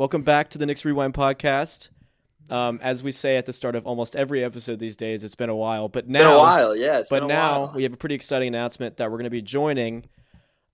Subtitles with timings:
[0.00, 1.90] Welcome back to the Knicks Rewind podcast.
[2.48, 5.50] Um, as we say at the start of almost every episode these days, it's been
[5.50, 7.02] a while, but now, been a while, yeah.
[7.10, 7.72] But been a now while.
[7.74, 10.06] we have a pretty exciting announcement that we're going to be joining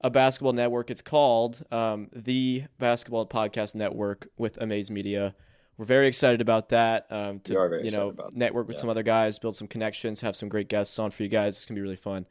[0.01, 0.93] a basketball network.
[0.93, 5.35] It's called um, the Basketball Podcast Network with Amaze Media.
[5.77, 7.09] We're very excited about that.
[7.11, 8.81] Um, to We are very you know excited about that, network with yeah.
[8.83, 11.57] some other guys, build some connections, have some great guests on for you guys.
[11.57, 12.27] It's gonna be really fun.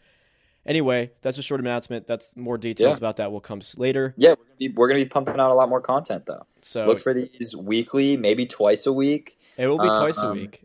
[0.66, 2.08] Anyway, that's a short announcement.
[2.08, 2.98] That's more details Yeah.
[2.98, 4.14] about that will come later.
[4.18, 6.46] yeah, we're gonna, be, we're gonna be pumping out a lot more content though.
[6.62, 9.38] So Look for these weekly, maybe twice a week.
[9.58, 10.64] it will be twice a um, week.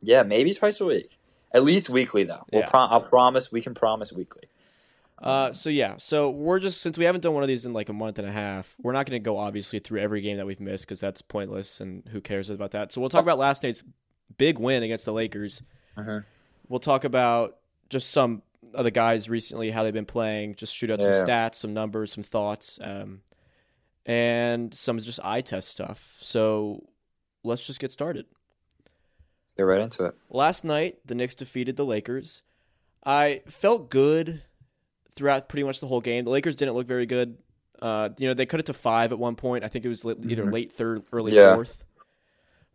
[0.00, 1.18] Yeah, maybe twice a week.
[1.52, 2.44] At least weekly though.
[2.52, 2.70] We'll Yeah.
[2.74, 4.44] I'll promise we can promise weekly.
[5.20, 7.88] Uh, so yeah, so we're just since we haven't done one of these in like
[7.88, 10.46] a month and a half, we're not going to go obviously through every game that
[10.46, 12.92] we've missed because that's pointless and who cares about that.
[12.92, 13.82] So we'll talk about last night's
[14.36, 15.62] big win against the Lakers.
[15.96, 16.24] Mhm.
[16.68, 17.56] We'll talk about
[17.88, 18.42] just some
[18.74, 22.12] of the guys recently, how they've been playing, just shoot out some stats, some numbers,
[22.12, 23.20] some thoughts, um,
[24.06, 26.18] and some just eye test stuff.
[26.20, 26.84] So
[27.44, 28.26] let's just get started.
[28.84, 30.14] Let's get right into it.
[30.30, 32.42] Last night, the Knicks defeated the Lakers.
[33.04, 34.42] I felt good
[35.16, 36.24] throughout pretty much the whole game.
[36.24, 37.38] The Lakers didn't look very good.
[37.80, 39.64] Uh, you know, they cut it to five at one point.
[39.64, 40.52] I think it was either Mhm.
[40.52, 41.54] late third, early Yeah.
[41.54, 41.84] fourth.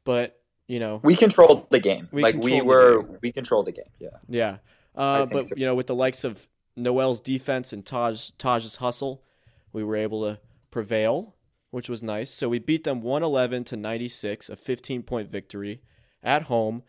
[0.04, 2.08] But you know, We controlled the game.
[2.12, 3.90] We like we were we controlled the game.
[4.00, 4.10] Yeah.
[4.30, 4.58] yeah.
[4.96, 5.56] Uh, but so.
[5.56, 9.24] you know, with the likes of Noel's defense and Taj Taj's hustle,
[9.72, 10.40] we were able to
[10.72, 11.36] prevail,
[11.72, 12.32] which was nice.
[12.32, 15.82] So we beat them 111 to 96, a 15 point victory
[16.22, 16.84] at home.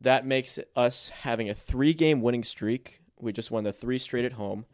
[0.00, 3.00] That makes us having a three game winning streak.
[3.18, 4.66] We just won the three straight at home.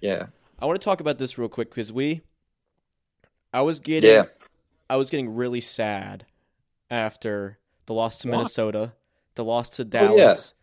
[0.00, 0.26] Yeah.
[0.58, 2.22] I want to talk about this real quick because we,
[3.52, 4.24] I was getting, Yeah.
[4.88, 6.24] I was getting really sad
[6.90, 8.28] after the loss to?
[8.28, 8.92] Minnesota,
[9.34, 10.00] the loss to Oh, yeah.
[10.06, 10.54] Dallas.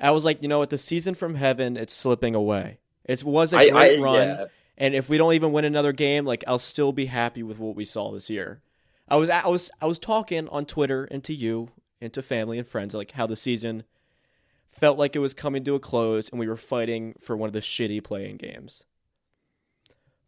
[0.00, 2.78] I was like, you know what, the season from heaven, it's slipping away.
[3.04, 4.44] It was a I, great I run, yeah.
[4.78, 7.76] and if we don't even win another game, like I'll still be happy with what
[7.76, 8.62] we saw this year.
[9.08, 12.58] I was, I was, I was talking on Twitter and to you and to family
[12.58, 13.82] and friends like how the season
[14.70, 17.52] felt like it was coming to a close and we were fighting for one of
[17.52, 18.84] the shitty playing games.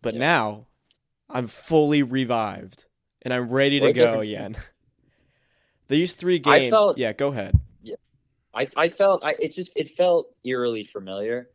[0.03, 0.21] But Yeah.
[0.21, 0.67] now
[1.31, 2.87] I'm fully revived
[3.23, 4.27] and I'm ready to What go difference.
[4.29, 4.57] again.
[5.89, 7.55] These three games, felt- yeah, go ahead.
[8.55, 11.49] I, I felt I it just it felt eerily familiar.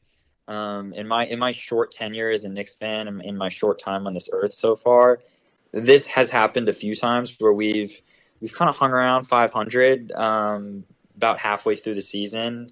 [0.47, 3.79] Um, in my in my short tenure as a Knicks fan and in my short
[3.79, 5.19] time on this earth so far,
[5.71, 8.01] this has happened a few times where we've
[8.39, 10.83] we've kind of hung around 500 um,
[11.15, 12.69] about halfway through the season,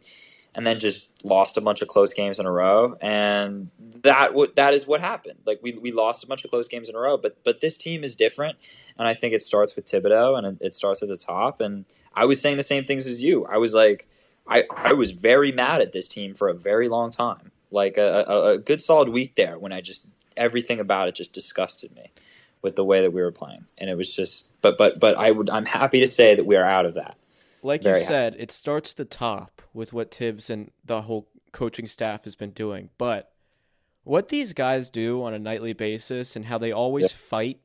[0.55, 3.69] and then just lost a bunch of close games in a row, and
[4.01, 5.39] that what that is what happened.
[5.45, 7.77] Like we we lost a bunch of close games in a row, but but this
[7.77, 8.57] team is different,
[8.97, 11.61] and I think it starts with Thibodeau and it, it starts at the top.
[11.61, 13.45] And I was saying the same things as you.
[13.45, 14.07] I was like.
[14.47, 17.49] I, I was very mad at this team for a very long time.
[17.71, 20.07] Like a, a, a good solid week there when I just
[20.38, 22.11] everything about it just disgusted me
[22.61, 23.65] with the way that we were playing.
[23.77, 26.55] And it was just but but but I would I'm happy to say that we
[26.55, 27.17] are out of that.
[27.65, 28.07] Like Very you happy.
[28.07, 32.35] said, it starts at the top with what Tibbs and the whole coaching staff has
[32.35, 32.91] been doing.
[32.99, 33.31] But
[34.03, 37.59] what these guys do on a nightly basis and how they always fight,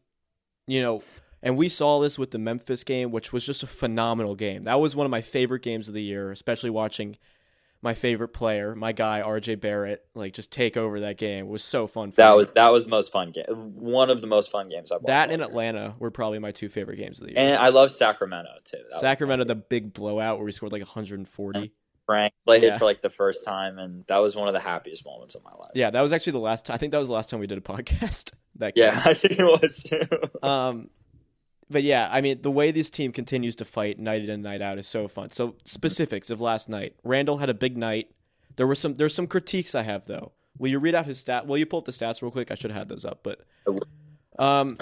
[0.67, 1.03] you know,
[1.43, 4.63] and we saw this with the Memphis game, which was just a phenomenal game.
[4.63, 7.19] That was one of my favorite games of the year, especially watching
[7.83, 11.47] my favorite player, my guy RJ Barrett, like just take over that game.
[11.47, 12.11] It was so fun.
[12.13, 12.37] For That me.
[12.37, 13.45] was that was the most fun game.
[13.49, 15.07] One of the most fun games I've watched.
[15.09, 15.41] that and.
[15.43, 17.41] Atlanta were probably my two favorite games of the year.
[17.41, 18.79] And I love Sacramento too.
[18.91, 21.73] That Sacramento, the big blowout where we scored like 140.
[22.07, 22.75] Frank played Yeah.
[22.75, 25.45] it for like the first time, and that was one of the happiest moments of
[25.45, 25.71] my life.
[25.75, 26.75] Yeah, that was actually the last time.
[26.75, 28.33] I think that was the last time we did a podcast.
[28.57, 28.87] That game.
[28.93, 30.47] yeah, I think it was too.
[30.47, 30.91] Um,
[31.71, 34.61] but yeah, I mean, the way this team continues to fight night in and night
[34.61, 35.31] out is so fun.
[35.31, 36.97] So specifics of last night.
[37.05, 38.11] Randle had a big night.
[38.57, 38.95] There were some.
[38.95, 40.33] There's some critiques I have though.
[40.59, 41.47] Will you read out his stat?
[41.47, 42.51] Will you pull up the stats real quick?
[42.51, 43.41] I should have had those up, but
[44.39, 44.77] um,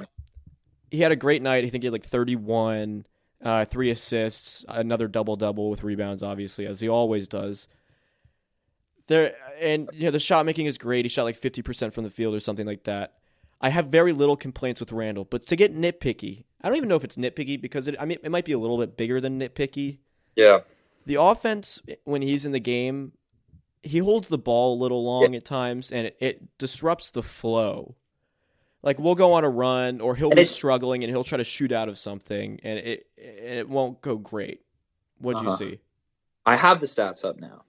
[0.91, 1.65] he had a great night.
[1.65, 3.07] I think he had like 31,
[3.45, 7.69] uh, three assists, another double double with rebounds, obviously as he always does.
[9.09, 11.05] There and you know the shot making is great.
[11.05, 13.15] He shot like 50 percent from the field or something like that.
[13.61, 16.97] I have very little complaints with Randle, but to get nitpicky, I don't even know
[16.97, 19.39] if it's nitpicky because it, I mean it might be a little bit bigger than
[19.41, 19.99] nitpicky.
[20.37, 20.61] yeah,
[21.07, 23.13] The offense when he's in the game,
[23.83, 27.97] he holds the ball a little long at times, and it, it disrupts the flow.
[28.83, 31.45] Like we'll go on a run, or he'll And be struggling, and he'll try to
[31.45, 34.63] shoot out of something, and it and it won't go great.
[35.19, 35.51] What'd you Uh-huh.
[35.51, 35.81] see?
[36.47, 37.65] I have the stats up now.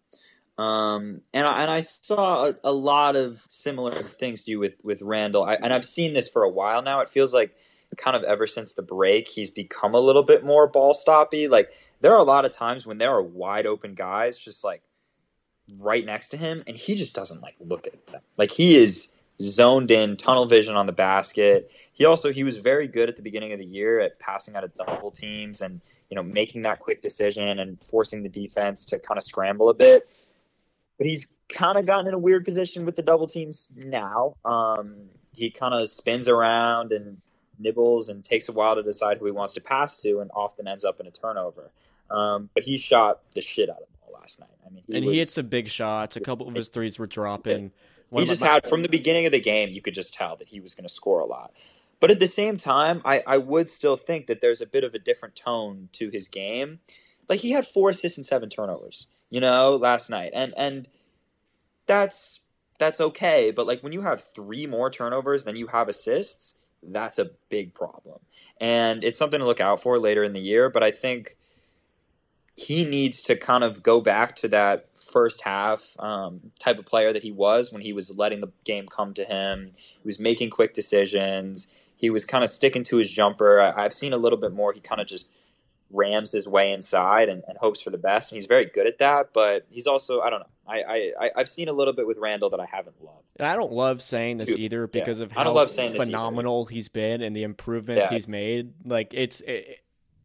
[0.58, 4.76] Um, and I, and I saw a, a lot of similar things to you with
[4.84, 5.44] with Randle.
[5.44, 7.02] I, and I've seen this for a while now.
[7.02, 7.56] It feels like
[7.96, 11.50] kind of ever since the break, he's become a little bit more ball stoppy.
[11.50, 11.72] Like
[12.02, 14.82] there are a lot of times when there are wide open guys just like
[15.78, 18.22] right next to him, and he just doesn't like look at them.
[18.38, 21.72] Like he is zoned in, tunnel vision on the basket.
[21.94, 24.64] He also he was very good at the beginning of the year at passing out
[24.64, 29.00] of double teams and you know making that quick decision and forcing the defense to
[29.00, 30.10] kind of scramble a bit.
[30.98, 34.36] But he's kind of gotten in a weird position with the double teams now.
[34.44, 34.96] Um,
[35.34, 37.18] he kind of spins around and
[37.60, 40.68] nibbles and takes a while to decide who he wants to pass to, and often
[40.68, 41.72] ends up in a turnover.
[42.10, 44.50] Um, but he shot the shit out of them last night.
[44.66, 46.16] I mean, he and was, he hits some big shots.
[46.16, 47.72] A couple of his threes were dropping.
[48.10, 50.48] One he just had from the beginning of the game, you could just tell that
[50.48, 51.54] he was going to score a lot.
[52.00, 54.94] But at the same time, I, I would still think that there's a bit of
[54.96, 56.80] a different tone to his game.
[57.28, 60.88] Like he had four assists and seven turnovers, you know, last night, and and
[61.86, 62.42] that's
[62.80, 63.52] that's okay.
[63.52, 67.74] But like when you have three more turnovers than you have assists, that's a big
[67.74, 68.20] problem,
[68.60, 70.70] and it's something to look out for later in the year.
[70.70, 71.38] But I think
[72.60, 77.14] he needs to kind of go back to that first half um, type of player
[77.14, 79.72] that he was when he was letting the game come to him.
[79.76, 81.74] He was making quick decisions.
[81.96, 83.62] He was kind of sticking to his jumper.
[83.62, 84.74] I, have seen a little bit more.
[84.74, 85.30] He kind of just
[85.92, 88.32] rams his way inside and, and, hopes for the best.
[88.32, 89.34] And he's very good at that.
[89.34, 90.46] But he's also, I don't know.
[90.68, 93.26] I, I, I've seen a little bit with Randle that I haven't loved.
[93.38, 95.26] And I don't love saying this either because yeah.
[95.26, 98.10] of how phenomenal he's been and the improvements yeah.
[98.10, 98.74] he's made.
[98.86, 99.82] Like it's, it,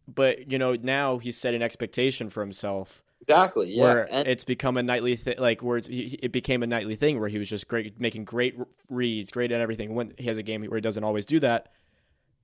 [0.06, 3.02] but you know now he's set an expectation for himself.
[3.22, 3.72] Exactly.
[3.72, 3.82] Yeah.
[3.82, 7.28] Where and- it's become a nightly thing, like where it became a nightly thing where
[7.28, 8.54] he was just great, making great
[8.90, 9.94] reads, great at everything.
[9.94, 11.72] When he has a game where he doesn't always do that,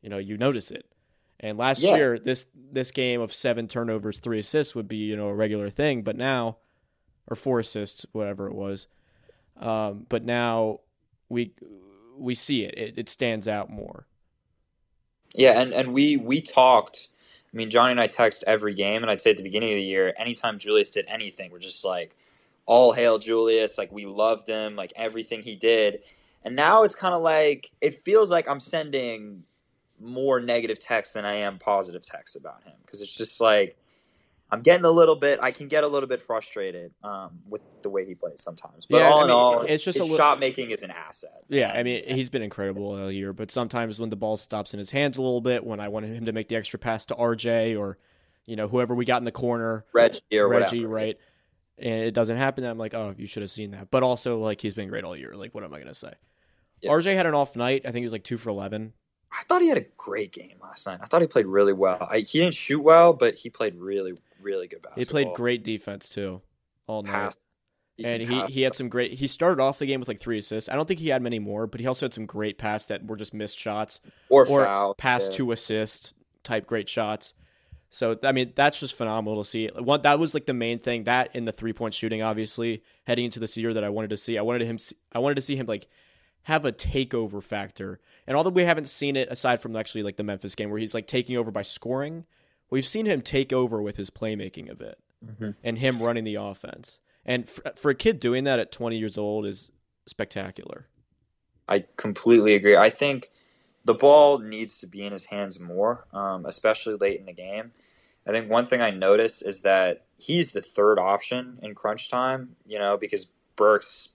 [0.01, 0.87] you know, you notice it.
[1.41, 1.97] And last yeah.
[1.97, 5.71] year, this this game of seven turnovers, three assists would be you know a regular
[5.71, 6.59] thing, but now,
[7.29, 8.89] or four assists, whatever it was.
[9.59, 10.81] Um, but now
[11.29, 11.55] we
[12.17, 12.79] we see it.
[12.79, 12.95] it.
[12.99, 14.07] It stands out more.
[15.35, 17.09] Yeah, and and we we talked
[17.53, 19.77] I mean, Johnny and I text every game, and I'd say at the beginning of
[19.77, 22.17] the year, anytime Julius did anything, we're just like,
[22.65, 23.77] all hail Julius.
[23.77, 26.05] Like, we loved him, like, everything he did.
[26.45, 29.43] And now it's kind of like, it feels like I'm sending
[30.00, 32.75] more negative text than I am positive text about him.
[32.85, 33.76] Because it's just like,
[34.52, 35.38] I'm getting a little bit.
[35.41, 38.87] I can get a little bit frustrated um, with the way he plays sometimes.
[38.87, 40.91] But yeah, all I mean, in all, it's just a little, shot making is an
[40.91, 41.44] asset.
[41.49, 43.32] Yeah, I mean he's been incredible all year.
[43.32, 46.17] But sometimes when the ball stops in his hands a little bit, when I wanted
[46.17, 47.99] him to make the extra pass to RJ or
[48.47, 50.94] you know whoever we got in the corner, Reggie or Reggie, whatever.
[50.94, 51.19] right?
[51.79, 52.64] And it doesn't happen.
[52.64, 53.91] I'm like, oh, you should have seen that.
[53.91, 55.35] But also, like he's been great all year.
[55.37, 56.12] Like, what am I gonna say?
[56.82, 56.93] Yep.
[56.93, 57.82] RJ had an off night.
[57.85, 58.94] I think he was like two for eleven.
[59.32, 61.00] I thought he had a great game last night.
[61.03, 62.09] I thought he played really well.
[62.11, 65.00] I, he didn't shoot well, but he played really, really good basketball.
[65.00, 66.43] He played great defense too,
[66.87, 67.12] all night.
[67.12, 67.37] Pass.
[67.97, 69.12] He and he, he had some great.
[69.12, 70.71] He started off the game with like three assists.
[70.71, 73.06] I don't think he had many more, but he also had some great passes that
[73.06, 74.00] were just missed shots
[74.31, 74.94] or, or foul.
[74.94, 75.37] pass yeah.
[75.37, 77.35] to assist type great shots.
[77.91, 79.69] So I mean that's just phenomenal to see.
[79.69, 81.05] One that was like the main thing.
[81.05, 84.17] That in the three point shooting, obviously heading into this year that I wanted to
[84.17, 84.38] see.
[84.38, 84.79] I wanted him.
[85.12, 85.87] I wanted to see him like
[86.45, 88.01] have a takeover factor.
[88.27, 90.95] And although we haven't seen it aside from actually like the Memphis game where he's
[90.95, 92.25] like taking over by scoring,
[92.71, 95.51] we've seen him take over with his playmaking a bit mm-hmm.
[95.63, 96.99] and him running the offense.
[97.25, 99.71] And for, for a kid doing that at 20 years old is
[100.07, 100.89] spectacular.
[101.69, 102.77] I completely agree.
[102.77, 103.31] I think
[103.85, 107.73] the ball needs to be in his hands more, um, especially late in the game.
[108.27, 112.57] I think one thing I noticed is that he's the third option in crunch time,
[112.67, 113.27] you know, because
[113.57, 114.11] Burks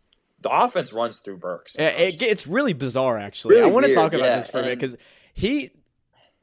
[0.46, 1.76] the offense runs through Burks.
[1.78, 3.56] Yeah, it, it's really bizarre, actually.
[3.56, 4.96] Really I want to talk about yeah, this for a minute because
[5.34, 5.72] he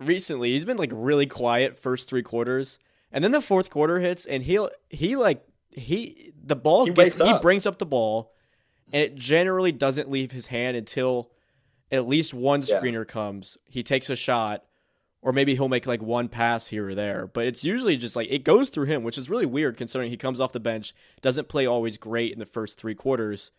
[0.00, 2.80] recently he's been like really quiet first three quarters,
[3.12, 7.16] and then the fourth quarter hits, and he he like he the ball he gets
[7.16, 8.32] he brings up the ball,
[8.92, 11.30] and it generally doesn't leave his hand until
[11.92, 13.12] at least one screener yeah.
[13.12, 13.56] comes.
[13.68, 14.64] He takes a shot,
[15.20, 17.28] or maybe he'll make like one pass here or there.
[17.32, 20.16] But it's usually just like it goes through him, which is really weird considering he
[20.16, 23.52] comes off the bench, doesn't play always great in the first three quarters,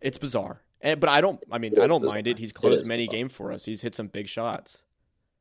[0.00, 0.62] it's bizarre.
[0.80, 1.42] And, but I don't.
[1.50, 2.38] I mean, I don't mind it.
[2.38, 3.64] He's closed it many games for us.
[3.64, 4.82] He's hit some big shots.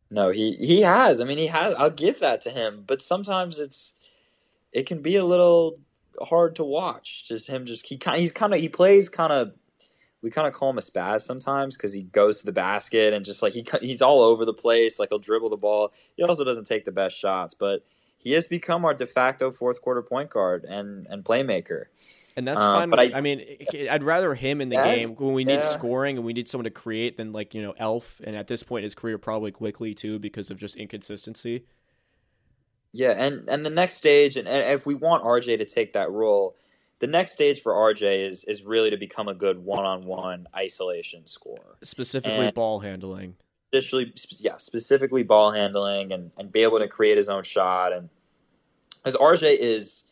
[0.10, 1.20] No, he he has.
[1.20, 1.74] I mean, he has.
[1.76, 2.84] I'll give that to him.
[2.88, 3.96] But sometimes it's
[4.72, 5.80] it can be a little
[6.22, 7.28] hard to watch.
[7.28, 7.66] Just him.
[7.66, 8.20] Just he kind.
[8.20, 8.60] He's kind of.
[8.60, 9.54] He plays kind of.
[10.22, 13.24] We kind of call him a spaz sometimes because he goes to the basket and
[13.24, 14.98] just like he he's all over the place.
[15.00, 15.92] Like he'll dribble the ball.
[16.16, 17.86] He also doesn't take the best shots, but
[18.18, 21.86] he has become our de facto fourth quarter point guard and and playmaker.
[22.38, 22.90] And that's um, fine.
[22.90, 23.44] But I, I, mean,
[23.90, 25.62] I'd rather him in the game when we need yeah.
[25.62, 28.20] scoring and we need someone to create than like you know Elf.
[28.24, 31.66] And at this point his career, probably quickly too because of just inconsistency.
[32.92, 36.12] Yeah, and and the next stage, and, and if we want RJ to take that
[36.12, 36.56] role,
[37.00, 40.48] the next stage for RJ is is really to become a good one on one
[40.56, 43.36] isolation scorer, specifically and ball handling.
[43.74, 48.10] Specifically, yeah, specifically ball handling and and be able to create his own shot and
[49.06, 50.06] as RJ is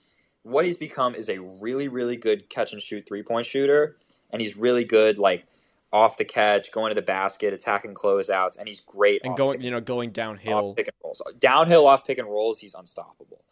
[0.43, 3.97] what he's become is a really, really good catch and shoot three point shooter,
[4.29, 5.45] and he's really good like
[5.91, 9.21] off the catch, going to the basket, attacking closeouts, and he's great.
[9.23, 10.69] And off going, pick- you know, going downhill.
[10.71, 13.43] off pick and rolls, downhill off pick and rolls, he's unstoppable.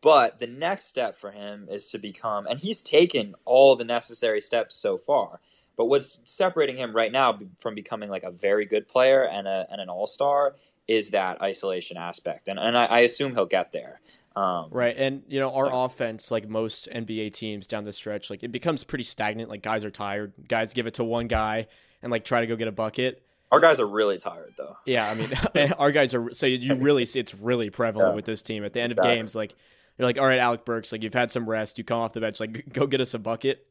[0.00, 4.40] But the next step for him is to become, and he's taken all the necessary
[4.40, 5.40] steps so far.
[5.76, 9.66] But what's separating him right now from becoming like a very good player and, a,
[9.70, 10.56] and an all star
[10.88, 14.00] is that isolation aspect, and and I, I assume he'll get there.
[14.36, 18.28] Um, Right, and you know our Like- offense, like most NBA teams down the stretch,
[18.30, 19.48] like it becomes pretty stagnant.
[19.48, 20.32] Like guys are tired.
[20.46, 21.66] Guys give it to one guy
[22.02, 23.22] and like try to go get a bucket.
[23.50, 24.76] Our guys are really tired though.
[24.84, 26.32] Yeah, I mean, our guys are.
[26.34, 28.14] So you really see it's really prevalent Yeah.
[28.16, 28.64] with this team.
[28.64, 29.16] At the end of Exactly.
[29.16, 29.54] games, like
[29.98, 31.78] you're like, all right, Alec Burks, like you've had some rest.
[31.78, 33.66] You come off the bench, like go get us a bucket.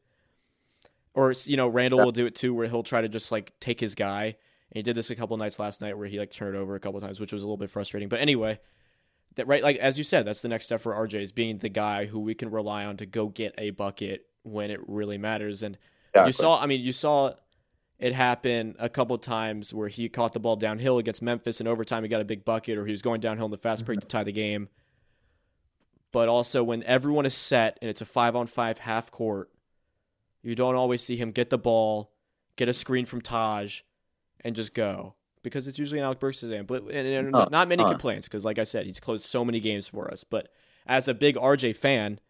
[1.14, 2.04] Or you know, Randle Yeah.
[2.06, 4.36] will do it too, where he'll try to just like take his guy.
[4.70, 6.74] And he did this a couple nights last night, where he like turned it over
[6.74, 8.08] a couple times, which was a little bit frustrating.
[8.08, 8.58] But anyway,
[9.36, 11.68] that right, like as you said, that's the next step for RJ is being the
[11.68, 15.62] guy who we can rely on to go get a bucket when it really matters.
[15.62, 15.78] And
[16.16, 16.28] Exactly.
[16.28, 17.34] you saw, I mean, you saw
[17.98, 22.02] it happen a couple times where he caught the ball downhill against Memphis in overtime.
[22.02, 24.08] He got a big bucket, or he was going downhill in the fast break mm-hmm.
[24.08, 24.68] to tie the game.
[26.12, 29.50] But also, when everyone is set and it's a five on five half court,
[30.42, 32.12] you don't always see him get the ball,
[32.56, 33.80] get a screen from Taj,
[34.42, 36.66] and just go because it's usually an Alec Burks' end.
[36.66, 37.90] But and, and Huh, not many huh.
[37.90, 40.24] complaints because, like I said, he's closed so many games for us.
[40.24, 40.48] But
[40.86, 42.20] as a big RJ fan,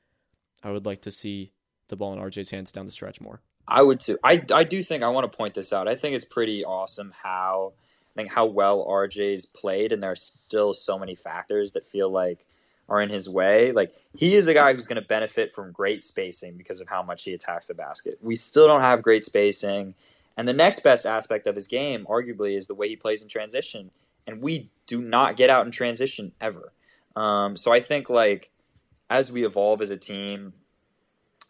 [0.62, 1.52] I would like to see
[1.88, 3.40] the ball in RJ's hands down the stretch more.
[3.68, 4.18] I would too.
[4.22, 5.88] I, I do think I want to point this out.
[5.88, 7.72] I think it's pretty awesome how
[8.14, 12.10] I think how well RJ's played, and there are still so many factors that feel
[12.10, 12.46] like
[12.88, 13.72] are in his way.
[13.72, 17.02] Like he is a guy who's going to benefit from great spacing because of how
[17.02, 18.18] much he attacks the basket.
[18.22, 19.94] We still don't have great spacing,
[20.37, 23.28] and the next best aspect of his game, arguably, is the way he plays in
[23.28, 23.90] transition.
[24.26, 26.73] And we do not get out in transition ever.
[27.14, 28.50] Um, so I think like
[29.09, 30.52] as we evolve as a team,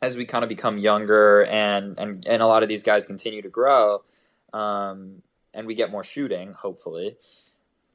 [0.03, 3.43] as we kind of become younger and and and a lot of these guys continue
[3.43, 4.03] to grow
[4.53, 5.23] um,
[5.55, 7.17] and we get more shooting hopefully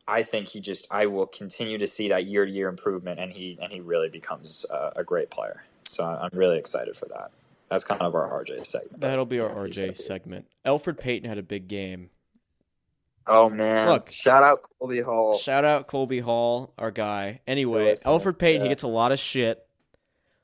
[0.08, 3.32] i think he just i will continue to see that year to year improvement and
[3.34, 7.32] he and he really becomes a, a great player so i'm really excited for that
[7.72, 10.46] that's kind of our rj segment That'll be our RJ segment.
[10.66, 12.12] Elfrid Payton had a big game.
[13.26, 14.12] oh man Look.
[14.12, 17.42] shout out colby hall Shout out Colby Hall, our guy.
[17.48, 19.66] Anyway, Elfrid Payton, he gets a lot of shit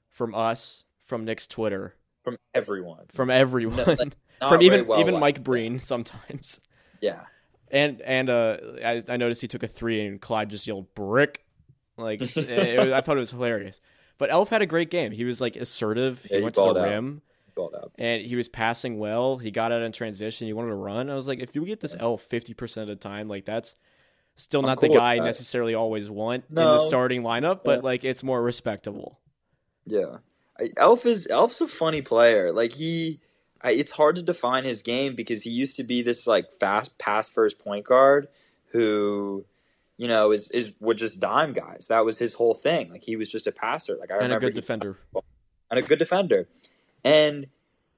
[0.10, 1.94] from us, from Knicks Twitter,
[2.24, 3.78] from everyone from everyone,
[4.42, 5.22] Not from even well even liked.
[5.38, 6.60] Mike Breen sometimes.
[7.02, 7.22] yeah
[7.70, 11.44] And and uh, I, I noticed he took a three and Clyde just yelled brick,
[11.98, 13.82] like it was, I thought it was hilarious.
[14.18, 15.12] But Elf had a great game.
[15.12, 16.22] He was like assertive.
[16.26, 16.90] Yeah, he he went to the out.
[16.90, 17.22] rim
[17.98, 19.38] and he was passing well.
[19.38, 20.48] He got out in transition.
[20.48, 21.10] He wanted to run.
[21.10, 23.76] I was like, if you get this Elf fifty percent of the time, like that's
[24.36, 27.86] still not cool the guy I necessarily always want in the starting lineup, but Yeah.
[27.86, 29.20] like it's more respectable.
[29.86, 30.18] Yeah,
[30.78, 32.52] Elf is Elf's a funny player.
[32.52, 33.20] Like he,
[33.62, 36.98] I, it's hard to define his game because he used to be this like fast
[36.98, 38.28] pass first point guard
[38.72, 39.46] who,
[39.98, 41.88] you know, is is would just dime guys.
[41.90, 42.90] That was his whole thing.
[42.92, 43.98] Like he was just a passer.
[44.00, 44.98] Like I and a good defender.
[45.70, 46.48] and a good defender,
[47.04, 47.48] and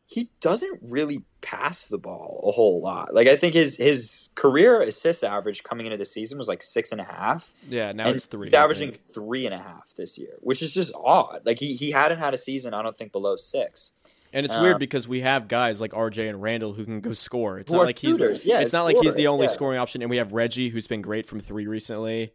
[0.07, 3.13] he doesn't really pass the ball a whole lot.
[3.13, 6.91] Like I think his his career assist average coming into the season was like six
[6.91, 7.53] and a half.
[7.67, 8.47] Yeah, now and it's three.
[8.47, 11.41] He's averaging three and a half this year, which is just odd.
[11.45, 13.93] Like he, he hadn't had a season, I don't think, below six.
[14.31, 17.13] And it's uh, weird because we have guys like RJ and Randle who can go
[17.13, 17.57] score.
[17.57, 18.45] It's not like he's shooters.
[18.45, 19.51] Yeah, it's not like he's the only yeah.
[19.51, 22.33] scoring option, and we have Reggie who's been great from three recently.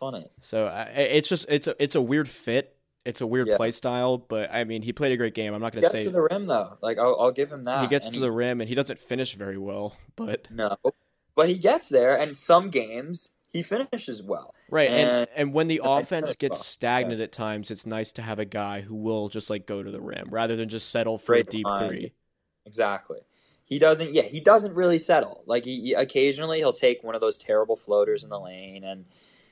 [0.00, 0.26] Funny.
[0.40, 2.76] So I, it's just it's a it's a weird fit.
[3.04, 3.56] It's a weird Yeah.
[3.56, 5.54] play style, but I mean he played a great game.
[5.54, 6.76] I'm not going to gets say to the rim though.
[6.82, 7.82] Like I'll, I'll give him that.
[7.82, 10.76] he gets to the rim and he doesn't finish very well, but no,
[11.34, 14.54] but he gets there, and some games he finishes well.
[14.70, 16.62] right and And- and when the offense gets well.
[16.64, 19.90] stagnant at times, it's nice to have a guy who will just like go to
[19.90, 22.12] the rim rather than just settle for Great a deep three.
[22.64, 23.20] Exactly.
[23.64, 24.12] He doesn't.
[24.14, 25.42] Yeah, he doesn't really settle.
[25.46, 29.04] Like he, he- occasionally he'll take one of those terrible floaters in the lane and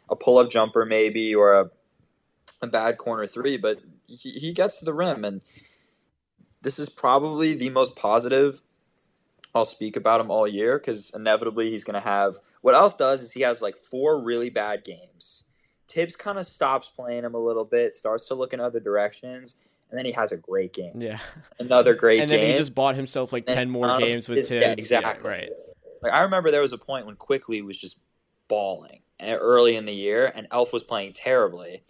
[0.08, 1.70] a pull up jumper maybe or a
[2.62, 5.40] a bad corner three, but he, he gets to the rim and
[6.62, 8.62] this is probably the most positive
[9.54, 13.22] I'll speak about him all year because inevitably he's going to have what Elf does
[13.22, 15.44] is he has like four really bad games.
[15.86, 19.56] Tibbs kind of stops playing him a little bit, starts to look in other directions,
[19.90, 21.00] and then he has a great game.
[21.00, 21.18] Yeah,
[21.60, 22.22] Another great game.
[22.22, 22.40] and game.
[22.40, 24.50] then he just bought himself like And ten more games with Tibbs.
[24.50, 25.30] Yeah, exactly.
[25.30, 25.50] right.
[26.02, 27.98] Like I remember there was a point when Quickley was just
[28.48, 31.84] balling eh, early in the year, and Elf was playing terribly.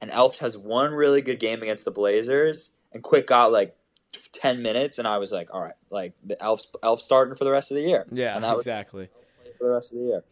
[0.00, 3.76] And Elf has one really good game against the Blazers, and Quick got like
[4.32, 7.50] ten minutes, and I was like, all right, like the Elf's Elf starting for the
[7.50, 8.06] rest of the year.
[8.12, 9.08] Yeah, And that was- exactly.
[9.58, 10.24] for the rest of the year.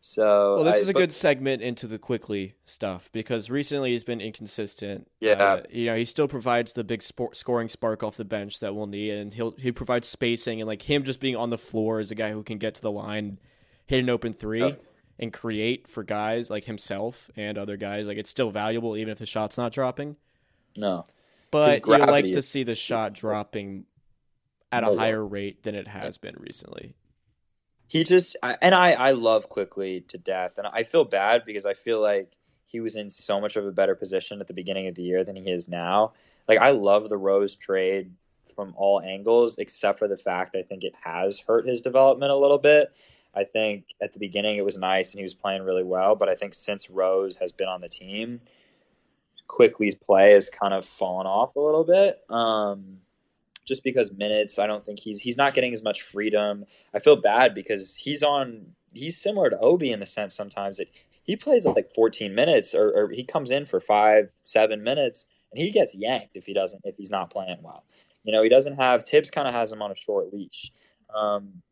[0.00, 3.90] So Well, this I- is a but- good segment into the Quickley stuff because recently
[3.90, 5.08] he's been inconsistent.
[5.20, 5.32] Yeah.
[5.32, 8.74] Uh, you know, he still provides the big sport, scoring spark off the bench that
[8.76, 11.98] we'll need, and he'll he provides spacing and like him just being on the floor
[11.98, 13.38] as a guy who can get to the line,
[13.86, 14.74] hit an open three, Yeah.
[15.18, 18.06] and create for guys like himself and other guys.
[18.06, 20.16] Like it's still valuable even if the shot's not dropping.
[20.76, 21.04] no.
[21.84, 23.84] But you like to see the shot dropping
[24.72, 26.94] at a higher rate than it has been recently.
[27.88, 31.74] he just and I I love Quickley to death, and I feel bad because I
[31.74, 34.96] feel like he was in so much of a better position at the beginning of
[34.96, 36.12] the year than he is now.
[36.48, 38.12] Like I love the Rose trade
[38.54, 42.36] from all angles, except for the fact I think it has hurt his development a
[42.36, 42.92] little bit.
[43.34, 46.28] I think at the beginning it was nice and he was playing really well, but
[46.28, 48.40] I think since Rose has been on the team,
[49.48, 52.20] Quickley's play has kind of fallen off a little bit.
[52.30, 52.98] Um,
[53.64, 56.64] just because minutes, I don't think he's he's not getting as much freedom.
[56.94, 58.74] I feel bad because he's on.
[58.92, 60.88] He's similar to Obi in the sense sometimes that
[61.24, 65.60] he plays like 14 minutes, or, or he comes in for five, seven minutes, and
[65.60, 67.84] he gets yanked if he doesn't if he's not playing well.
[68.22, 69.30] You know, he doesn't have Tibbs.
[69.30, 70.72] Kind of has him on a short leash.
[71.14, 71.62] Um,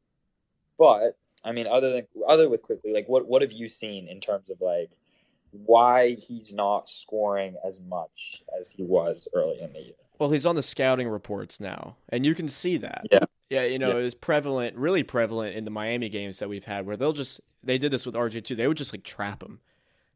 [0.78, 4.21] but I mean, other than other with Quickley, like what what have you seen in
[4.21, 4.90] terms of like
[5.67, 9.95] why he's not scoring as much as he was early in the year?
[10.19, 13.07] Well, he's on the scouting reports now, and you can see that.
[13.11, 13.25] Yeah.
[13.51, 13.99] Yeah, you know, Yeah.
[14.01, 17.41] it was prevalent, really prevalent in the Miami games that we've had, where they'll just
[17.63, 18.55] they did this with RJ too.
[18.55, 19.61] They would just like trap him.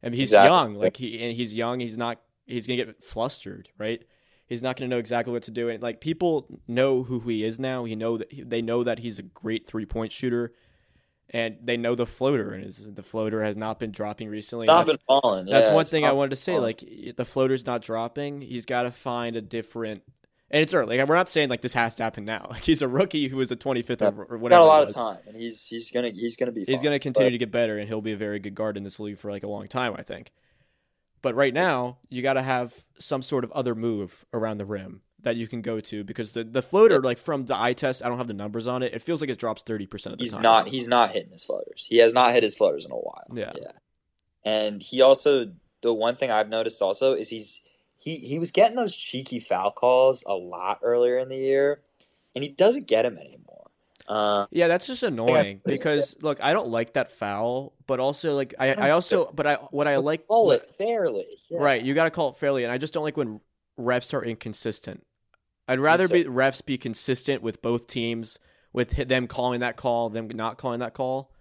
[0.03, 0.49] I mean, he's Exactly.
[0.49, 1.81] young, like he and he's young.
[1.81, 2.21] He's not.
[2.47, 4.03] He's gonna get flustered, right?
[4.47, 5.69] He's not gonna know exactly what to do.
[5.69, 7.85] And like people know who he is now.
[7.85, 10.53] He know that they know that he's a great three point shooter,
[11.31, 12.53] and they know the floater.
[12.53, 14.67] And his the floater has not been dropping recently.
[14.67, 15.47] Not That's- been falling.
[15.47, 16.53] that's Yeah, one thing I wanted to say.
[16.53, 16.63] falling.
[16.65, 18.41] Like the floater's not dropping.
[18.41, 20.03] He's got to find a different.
[20.51, 20.97] And it's early.
[20.97, 22.47] Like, we're not saying like this has to happen now.
[22.51, 24.09] Like he's a rookie who was a 25th Yeah.
[24.17, 24.49] or He's whatever.
[24.49, 26.65] got a lot of time, and he's he's gonna he's gonna be.
[26.65, 28.77] He's going to continue But- to get better, and he'll be a very good guard
[28.79, 29.95] in this league for like a long time.
[29.99, 30.31] I think.
[31.21, 35.03] But right now, you got to have some sort of other move around the rim
[35.23, 38.09] that you can go to because the the floater, like from the eye test, I
[38.09, 38.95] don't have the numbers on it.
[38.95, 40.43] It feels like it drops thirty percent of the He's time.
[40.43, 41.87] not he's not hitting his floaters.
[41.89, 43.27] He has not hit his floaters in a while.
[43.33, 43.53] Yeah.
[43.61, 43.73] yeah.
[44.45, 47.61] And he also the one thing I've noticed also is he's
[47.99, 51.81] he he was getting those cheeky foul calls a lot earlier in the year,
[52.35, 53.71] and he doesn't get them anymore.
[54.07, 58.55] Uh, Yeah, that's just annoying because look, I don't like that foul, but also like
[58.59, 61.59] I, I also but I what I like call what- it fairly, yeah.
[61.61, 63.41] Right, you got to call it fairly, and I just don't like when
[63.79, 65.05] refs are inconsistent.
[65.69, 66.15] I'd rather too.
[66.15, 68.39] be refs be consistent with both teams,
[68.73, 71.33] with them calling that call, them not calling that call.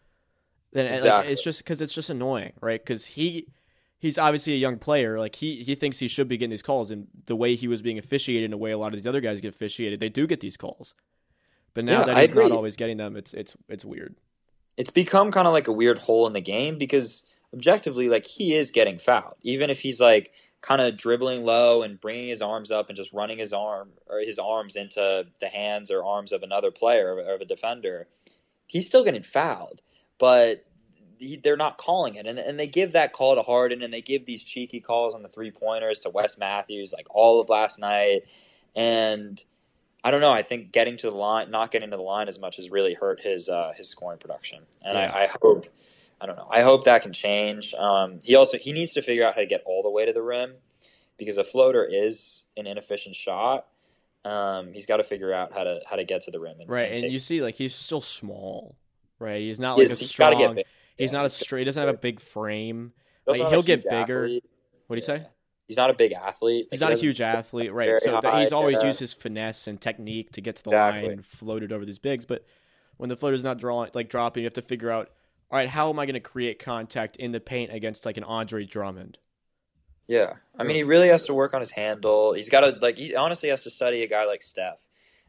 [0.74, 2.82] Then eh, like, it's just because it's just annoying, right?
[2.84, 3.48] Because he
[4.00, 6.92] he's obviously a young player, like he he thinks he should be getting these calls,
[6.92, 9.22] and the way he was being officiated, in a way a lot of these other
[9.22, 10.94] guys get officiated, they do get these calls.
[11.74, 14.16] But now Yeah, that he's not always getting them, it's it's it's weird.
[14.78, 18.54] it's become kind of like a weird hole in the game because objectively, like he
[18.56, 22.72] is getting fouled, even if he's like kind of dribbling low and bringing his arms
[22.72, 26.43] up and just running his arm or his arms into the hands or arms of
[26.43, 28.08] another player or of a defender.
[28.67, 29.82] He's still getting fouled,
[30.20, 30.65] but
[31.43, 34.26] they're not calling it, and and they give that call to Harden, and they give
[34.26, 38.22] these cheeky calls on the three pointers to Wes Matthews, like all of last night,
[38.76, 39.43] and.
[40.04, 40.34] I don't know.
[40.34, 42.96] I think getting to the line, not getting to the line as much, has really
[42.96, 44.62] hurt his uh, his scoring production.
[44.84, 45.12] And Yeah.
[45.13, 45.67] I, I hope,
[46.20, 46.48] I don't know.
[46.50, 47.74] I hope that can change.
[47.76, 50.14] Um, he also he needs to figure out how to get all the way to
[50.14, 50.56] the rim
[51.18, 53.68] because a floater is an inefficient shot.
[54.26, 56.60] Um, he's got to figure out how to how to get to the rim.
[56.60, 58.76] And, Right, and and you see, like he's still small,
[59.20, 59.42] right?
[59.42, 60.38] He's not like a he's strong.
[60.38, 60.66] get big.
[60.98, 61.60] He's Yeah, not a straight.
[61.62, 62.94] He doesn't have a big frame.
[63.26, 64.24] like, he'll get bigger.
[64.26, 64.44] athlete.
[64.88, 65.26] What do you say?
[65.68, 66.68] He's not a big athlete.
[66.72, 68.00] He's Like, not a huge athlete, right?
[68.00, 68.88] So high, he's always yeah.
[68.88, 71.02] used his finesse and technique to get to the Exactly.
[71.04, 72.26] line and floated over these bigs.
[72.26, 72.46] But
[72.96, 75.12] when the floater's not drawing, like dropping, you have to figure out,
[75.50, 78.24] all right, how am I going to create contact in the paint against like an
[78.24, 79.18] Andre Drummond?
[80.08, 82.34] Yeah, I mean, he really has to work on his handle.
[82.34, 82.98] He's got to like.
[82.98, 84.78] He honestly has to study a guy like Steph,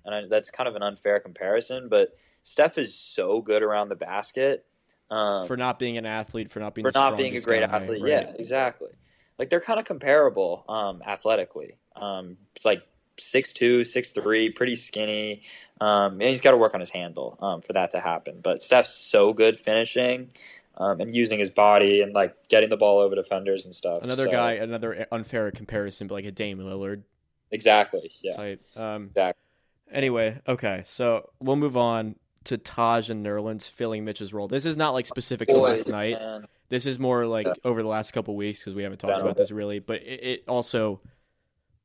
[0.05, 1.89] and I, that's kind of an unfair comparison.
[1.89, 4.65] But Steph is so good around the basket
[5.11, 7.69] um, for not being an athlete, for not being for the not being a great
[7.69, 8.03] guy, athlete.
[8.03, 8.09] right?
[8.09, 8.91] Yeah, exactly.
[9.39, 11.77] Like they're kind of comparable um, athletically.
[11.97, 12.83] Um, like
[13.21, 15.43] six two, six three, pretty skinny.
[15.81, 18.41] Um, and he's got to work on his handle um, for that to happen.
[18.43, 20.29] But Steph's so good finishing
[20.77, 24.03] um, and using his body and like getting the ball over defenders and stuff.
[24.03, 27.03] Another So- guy, another unfair comparison, but like a Dame Lillard
[27.51, 28.11] Exactly.
[28.23, 28.33] Yeah.
[28.33, 28.63] type.
[28.77, 29.43] Um, Exactly.
[29.91, 34.47] Anyway, okay, so we'll move on to Taj and Nerlens filling Mitch's role.
[34.49, 36.19] This is not like specific to last night.
[36.19, 36.45] man.
[36.69, 37.55] This is more like Yeah.
[37.65, 39.79] over the last couple weeks because we haven't talked about this really.
[39.79, 41.01] But it, it also,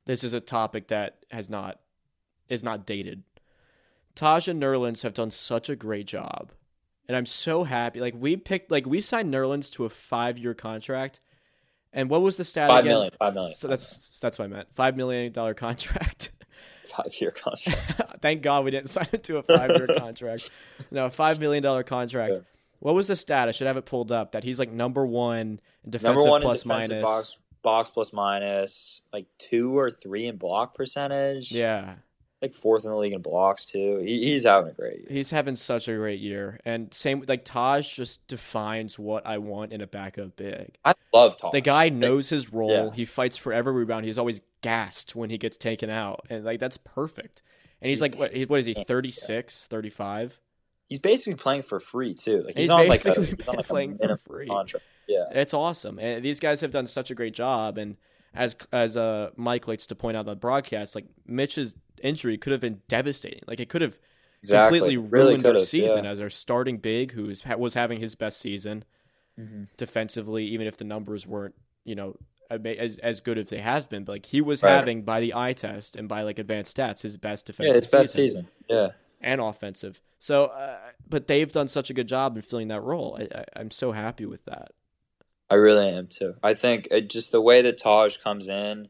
[0.05, 1.79] this is a topic that has not
[2.49, 3.23] is not dated.
[4.15, 6.51] Taj and Nerlens have done such a great job
[7.07, 7.99] and I'm so happy.
[7.99, 11.19] Like we picked, like we signed Nerlens to a five year contract,
[11.91, 12.93] and what was the stat Five again?
[12.93, 13.11] million.
[13.19, 13.55] Five million.
[13.55, 14.73] So that's that's what I meant.
[14.73, 16.31] Five million dollar contract.
[16.85, 18.01] five year contract.
[18.21, 20.49] Thank God we didn't sign it to a five year contract.
[20.91, 22.37] No, a five million dollar contract.
[22.79, 23.47] What was the stat?
[23.47, 24.33] I should have it pulled up.
[24.33, 27.01] That he's like number one in defensive Number one plus minus.
[27.01, 31.51] box, box plus minus, like two or three in block percentage.
[31.51, 31.95] Yeah,
[32.41, 33.97] like fourth in the league in blocks too.
[34.05, 35.07] He, he's having a great year.
[35.09, 39.71] he's having such a great year, and same like Taj just defines what I want
[39.73, 40.75] in a backup big.
[40.85, 41.53] I love Tosh.
[41.53, 42.69] The guy knows his role.
[42.69, 42.91] yeah.
[42.93, 44.05] He fights for every rebound.
[44.05, 47.41] He's always gassed when he gets taken out, and like that's perfect.
[47.81, 48.73] And he's, He's- like, what, what is he?
[48.73, 50.39] 36, 35?
[50.87, 52.43] He's basically playing for free too.
[52.43, 54.47] Like he's, He's on like a, he's on like a playing for free.
[54.47, 54.85] contract.
[55.07, 55.25] Yeah.
[55.31, 57.77] It's awesome, and these guys have done such a great job.
[57.77, 57.97] And
[58.33, 62.51] as as uh, Mike likes to point out on the broadcast, like Mitch's injury could
[62.51, 63.41] have been devastating.
[63.47, 63.99] Like it could have
[64.39, 64.79] Exactly.
[64.79, 66.11] completely Really ruined their season yeah.
[66.11, 68.83] as their starting big, who is, was having his best season
[69.39, 69.67] Mhm.
[69.77, 72.17] defensively, even if the numbers weren't, you know,
[72.49, 74.03] as as good as they have been.
[74.03, 74.71] But like he was Right.
[74.71, 77.87] having by the eye test and by like advanced stats, his best defensive Yeah, his
[77.87, 78.77] best season, season.
[78.77, 78.89] Yeah.
[79.21, 80.01] and offensive.
[80.19, 83.17] So, uh, but they've done such a good job in filling that role.
[83.19, 84.71] I, I, I'm so happy with that.
[85.53, 86.33] I really am too.
[86.41, 88.87] I think it, just the way that Taj comes in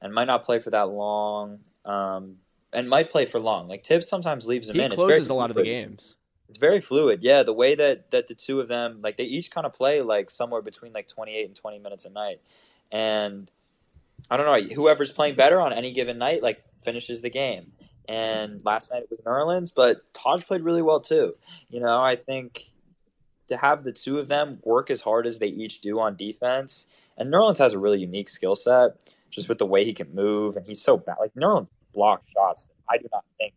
[0.00, 2.36] and might not play for that long, um,
[2.72, 3.68] and might play for long.
[3.68, 4.86] Like Tibbs sometimes leaves him He in.
[4.86, 5.88] It's very closes a lot of the fluid.
[5.88, 6.14] games.
[6.48, 7.22] It's very fluid.
[7.22, 10.00] Yeah, the way that that the two of them like they each kind of play
[10.00, 12.40] like somewhere between like 28 and 20 minutes a night.
[12.90, 13.50] And
[14.30, 17.72] I don't know, whoever's playing better on any given night like finishes the game.
[18.08, 21.34] And last night it was Nerlens, but Taj played really well too.
[21.68, 22.70] You know, I think
[23.48, 26.86] to have the two of them work as hard as they each do on defense,
[27.16, 30.56] and Nerlens has a really unique skill set, just with the way he can move,
[30.56, 31.16] and he's so bad.
[31.20, 33.54] Like Nerlens block shots that I do not think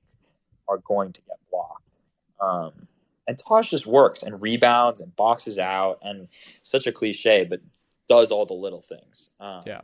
[0.68, 2.00] are going to get blocked.
[2.40, 2.88] Um,
[3.28, 6.28] and Tosh just works and rebounds and boxes out, and
[6.64, 7.62] such a cliche, but
[8.08, 9.34] does all the little things.
[9.40, 9.82] Um, Yeah.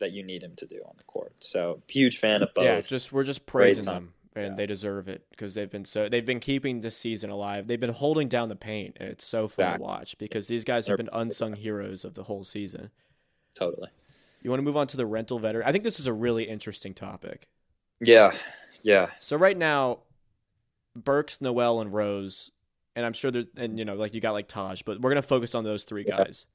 [0.00, 1.32] That you need him to do on the court.
[1.38, 2.64] So huge fan of both.
[2.64, 4.54] Yeah, just we're just praising them, and Yeah.
[4.56, 7.66] they deserve it because they've been so they've been keeping this season alive.
[7.66, 10.86] They've been holding down the paint, and it's so fun to watch because these guys
[10.88, 12.90] have been unsung heroes of the whole season.
[13.54, 13.88] totally.
[14.42, 15.66] You want to move on to the rental veteran?
[15.66, 17.48] I think this is a really interesting topic.
[18.00, 18.32] Yeah,
[18.82, 19.10] yeah.
[19.20, 20.00] So right now,
[20.96, 22.50] Burks, Noel, and Rose,
[22.94, 25.22] and I'm sure there's and you know like you got like Taj, but we're gonna
[25.22, 26.24] focus on those three Yeah.
[26.24, 26.46] guys.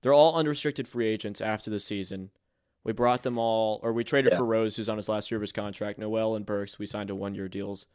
[0.00, 2.30] They're all unrestricted free agents after the season.
[2.84, 4.38] We brought them all, or we traded Yeah.
[4.38, 5.98] for Rose, who's on his last year of his contract.
[5.98, 7.86] Noel and Burks, we signed to one year deals.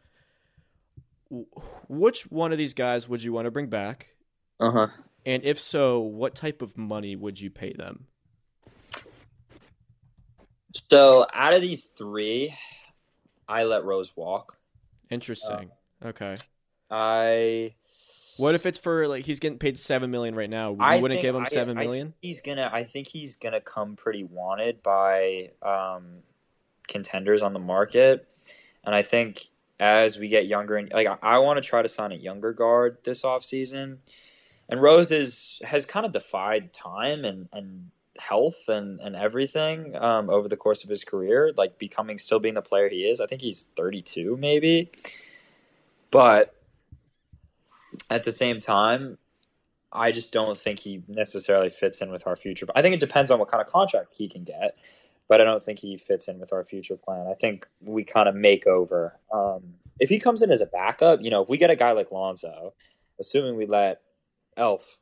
[1.88, 4.16] Which one of these guys would you want to bring back?
[4.60, 4.88] Uh huh.
[5.26, 8.08] And if so, what type of money would you pay them?
[10.90, 12.56] So out of these three,
[13.48, 14.58] I let Rose walk.
[15.10, 15.72] Interesting.
[16.04, 16.36] okay.
[16.92, 17.74] I
[18.40, 20.72] What if it's for like he's getting paid seven million right now?
[20.72, 22.08] You I wouldn't think- give him I- seven I million?
[22.08, 22.70] think he's gonna.
[22.72, 26.24] I think he's gonna come pretty wanted by um,
[26.88, 28.28] contenders on the market,
[28.84, 29.44] and I think
[29.80, 32.52] as we get younger and like I, I want to try to sign a younger
[32.54, 34.00] guard this offseason.
[34.70, 40.30] and Rose is has kind of defied time and and health and and everything um,
[40.30, 43.20] over the course of his career, like becoming still being the player he is.
[43.22, 44.90] I think he's thirty two maybe,
[46.12, 46.54] but
[48.10, 49.18] at the same time,
[49.92, 52.66] I just don't think he necessarily fits in with our future.
[52.76, 54.78] I think it depends on what kind of contract he can get,
[55.28, 57.28] but I don't think he fits in with our future plan.
[57.28, 59.20] I think we kind of make over.
[59.34, 61.92] Um, if he comes in as a backup, you know, if we get a guy
[61.94, 62.74] like Lonzo,
[63.20, 64.02] assuming we let
[64.56, 65.02] Elf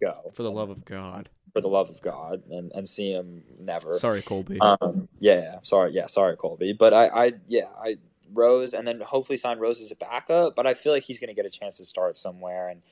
[0.00, 1.28] go For the love of God.
[1.52, 3.94] for the love of God and, and see him never.
[3.94, 4.58] Sorry, Colby.
[4.60, 6.72] Um, yeah, yeah, sorry, yeah, sorry, Colby.
[6.72, 7.96] But I, I, yeah, I
[8.34, 10.54] Rose, and then hopefully sign Rose as a backup.
[10.56, 12.82] But I feel like he's going to get a chance to start somewhere, and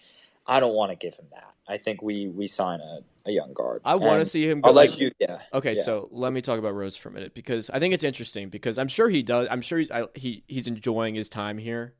[0.46, 1.54] I don't want to give him that.
[1.68, 3.80] I think we we sign a, a young guard.
[3.84, 4.70] I want to see him go.
[4.72, 5.12] Like- you.
[5.20, 5.38] Yeah.
[5.54, 5.82] Okay, Yeah.
[5.82, 8.78] so let me talk about Rose for a minute because I think it's interesting because
[8.78, 9.46] I'm sure he does.
[9.50, 11.94] I'm sure he's I, he he's enjoying his time here,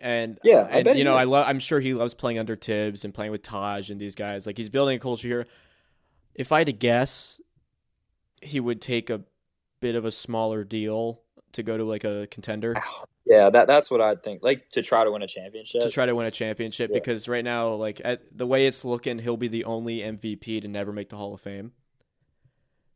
[0.00, 1.46] and Yeah, I and bet you know I love.
[1.48, 4.46] I'm sure he loves playing under Tibbs and playing with Taj and these guys.
[4.46, 5.46] Like he's building a culture here.
[6.34, 7.40] If I had to guess,
[8.40, 9.22] he would take a
[9.80, 12.74] bit of a smaller deal to go to like a contender
[13.26, 14.42] Yeah, that that's what I'd think.
[14.42, 15.82] Like to try to win a championship.
[15.82, 16.94] to try to win a championship Yeah.
[16.98, 20.68] because right now, like at the way it's looking, he'll be the only MVP to
[20.68, 21.72] never make the Hall of Fame.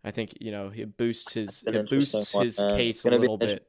[0.05, 2.71] I think you know it boosts his it boosts one, his man.
[2.77, 3.67] case a little bit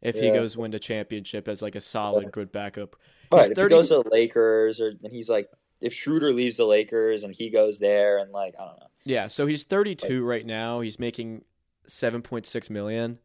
[0.00, 2.30] if he goes win the championship as like a solid Yeah.
[2.32, 2.96] good backup.
[3.32, 3.40] Right.
[3.48, 5.46] He's If he goes to the Lakers, or and he's like,
[5.80, 8.86] if Schroeder leaves the Lakers and he goes there, and like I don't know.
[9.04, 10.80] Yeah, so he's 32 right now.
[10.80, 11.44] He's making
[11.88, 13.18] 7.6 million.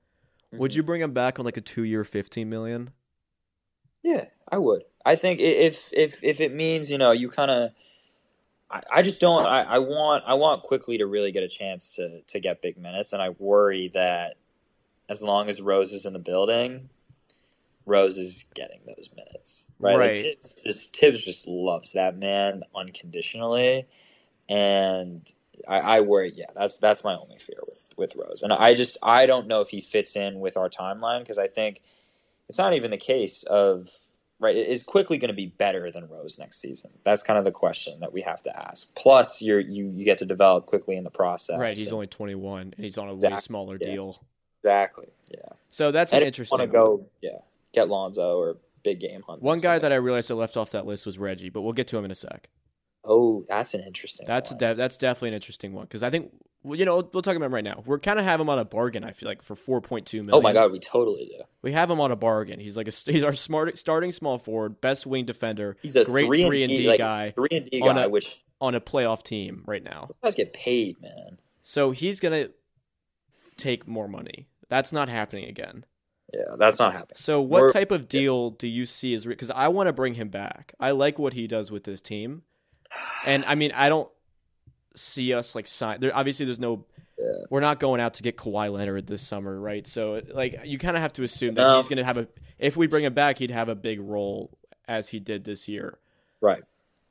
[0.53, 0.75] Would Mhm.
[0.75, 2.91] you bring him back on like a 2-year 15 million?
[4.03, 4.83] Yeah, I would.
[5.05, 7.71] I think if if if it means you know you kind of,
[8.69, 9.45] I, I just don't.
[9.45, 12.77] I, I want I want Quickley to really get a chance to to get big
[12.77, 14.35] minutes, and I worry that
[15.09, 16.89] as long as Rose is in the building,
[17.85, 19.71] Rose is getting those minutes.
[19.79, 20.09] Right.
[20.09, 23.87] Like, Tibbs, just, Tibbs just loves that man unconditionally,
[24.47, 25.29] and
[25.67, 26.31] I, I worry.
[26.35, 29.61] Yeah, that's that's my only fear with with Rose, and I just I don't know
[29.61, 31.81] if he fits in with our timeline because I think
[32.49, 33.89] it's not even the case of
[34.39, 34.55] right.
[34.55, 36.91] is Quickley going to be better than Rose next season.
[37.03, 38.93] That's kind of the question that we have to ask.
[38.95, 41.59] Plus, you're you you get to develop Quickley in the process.
[41.59, 43.91] Right, he's And- only 21 and he's on a way smaller yeah.
[43.91, 44.21] deal.
[44.61, 45.39] exactly yeah.
[45.69, 46.57] So that's and an interesting.
[46.57, 47.39] want to go yeah
[47.73, 49.41] get Lonzo or big game hunt.
[49.41, 51.87] One guy that I realized I left off that list was Reggie, but we'll get
[51.87, 52.49] to him in a sec.
[53.03, 54.25] Oh that's an interesting.
[54.27, 54.57] That's one.
[54.59, 56.31] de- that's definitely an interesting one because I think
[56.63, 57.83] well, you know we'll talk about him right now.
[57.85, 59.03] We're kind of have him on a bargain.
[59.03, 60.29] I feel like for 4.2 million.
[60.33, 61.43] Oh my god, we totally do.
[61.61, 62.59] we have him on a bargain.
[62.59, 66.25] He's like a he's our smart starting small forward, best wing defender, He's a great
[66.27, 68.43] three, three and and D, D like, guy Three and D on guy, a- which
[68.61, 70.07] on a playoff team right now.
[70.07, 71.39] those guys get paid, man.
[71.63, 72.49] So he's gonna
[73.57, 74.47] take more money.
[74.69, 75.85] That's not happening again.
[76.33, 77.15] Yeah, that's not happening.
[77.15, 80.15] So what We're- type of deal do you see as because I want to bring
[80.15, 80.73] him back.
[80.79, 82.41] I like what he does with this team,
[83.25, 84.09] and I mean I don't
[84.95, 85.99] see us like sign.
[85.99, 86.85] There obviously there's no.
[87.17, 87.45] Yeah.
[87.49, 89.85] We're not going out to get Kawhi Leonard this summer, right?
[89.87, 92.27] So like you kind of have to assume that he's going to have a.
[92.57, 95.99] If we bring him back, he'd have a big role as he did this year.
[96.41, 96.63] Right.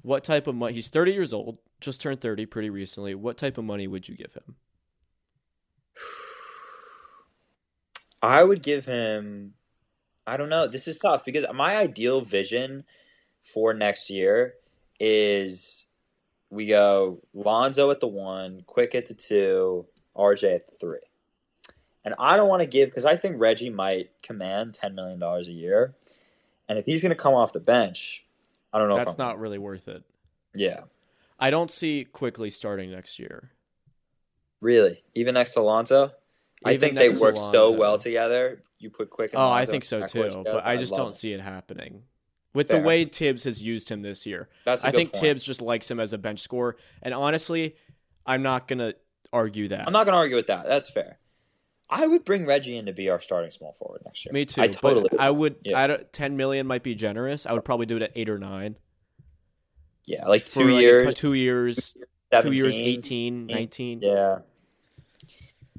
[0.03, 0.75] What type of money?
[0.75, 3.15] He's 30 years old, just turned 30 pretty recently.
[3.15, 4.57] What type of money would you give him?
[8.21, 9.55] I would give him.
[10.27, 10.67] I don't know.
[10.67, 12.85] This is tough because my ideal vision
[13.43, 14.55] for next year
[15.05, 15.87] is
[16.49, 19.85] we go Lonzo at the one, Quick at the two,
[20.17, 21.01] RJ at the three.
[22.05, 25.49] And I don't want to give because I think Reggie might command ten million dollars
[25.49, 25.95] a year,
[26.69, 28.25] and if he's going to come off the bench,
[28.73, 28.97] I don't know.
[28.97, 30.05] That's not really worth it.
[30.55, 30.83] Yeah,
[31.39, 33.51] I don't see Quickley starting next year.
[34.61, 35.03] really.
[35.15, 36.13] Even next to Lonzo,
[36.65, 38.63] I Even think they work so well together.
[38.79, 39.33] You put Quick.
[39.33, 42.03] And Oh, I think so too, but I just don't see it happening.
[42.55, 42.81] With Fair.
[42.81, 45.25] the way Tibbs has used him this year, That's a I think point.
[45.25, 46.77] Tibbs just likes him as a bench scorer.
[47.03, 47.77] And honestly,
[48.27, 48.95] I'm not gonna
[49.33, 49.87] argue that.
[49.87, 50.67] I'm not going to argue with that.
[50.67, 51.17] That's fair.
[51.89, 54.33] I would bring Reggie in to be our starting small forward next year.
[54.33, 54.61] Me too.
[54.63, 55.09] I totally.
[55.19, 55.57] I would.
[55.65, 55.79] Yeah.
[55.79, 57.47] I don't, ten million might be generous.
[57.47, 58.77] I would probably do it at eight or nine.
[60.07, 61.97] yeah, like two like years, cou- two years,
[62.33, 64.01] 17, two years, 18, 19.
[64.03, 64.39] Yeah.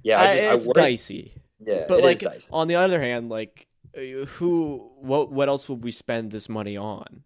[0.04, 1.34] Yeah, I I- just, I it's worry- dicey.
[1.66, 2.50] Yeah, But it like dicey.
[2.52, 7.24] on the other hand, like who, what, what else would we spend this money on?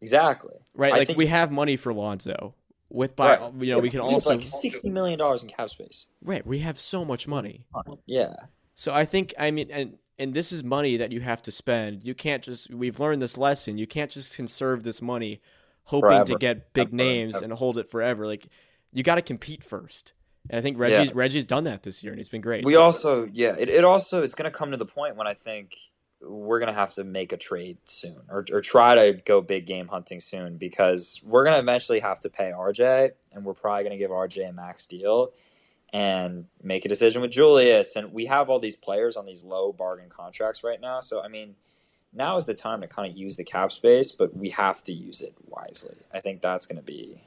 [0.00, 0.54] exactly.
[0.74, 0.92] Right?
[0.94, 2.54] I Like we have money for Lonzo.
[2.92, 3.52] With by Right.
[3.60, 6.08] you know we can also like sixty million dollars in cap space.
[6.24, 7.64] right we have so much money.
[8.06, 8.34] Yeah,
[8.74, 12.04] So I think I mean and and this is money that you have to spend.
[12.04, 13.78] You can't just we've learned this lesson.
[13.78, 15.40] You can't just conserve this money
[15.84, 16.96] hoping to get big Ever.
[16.96, 17.44] names Ever.
[17.44, 18.26] and hold it forever.
[18.26, 18.48] Like
[18.92, 20.12] you got to compete first.
[20.48, 22.64] And I think Reggie's Reggie's done that this year and he's been great.
[22.64, 23.54] we So- also yeah.
[23.56, 25.76] It, it also it's going to come to the point when I think
[26.22, 29.66] we're going to have to make a trade soon or or try to go big
[29.66, 33.84] game hunting soon because we're going to eventually have to pay RJ and we're probably
[33.84, 35.32] going to give RJ a max deal
[35.92, 37.96] and make a decision with Julius.
[37.96, 41.00] And we have all these players on these low bargain contracts right now.
[41.00, 41.54] So I mean,
[42.12, 44.92] now is the time to kind of use the cap space, but we have to
[44.92, 45.96] use it wisely.
[46.12, 47.22] I think that's going to be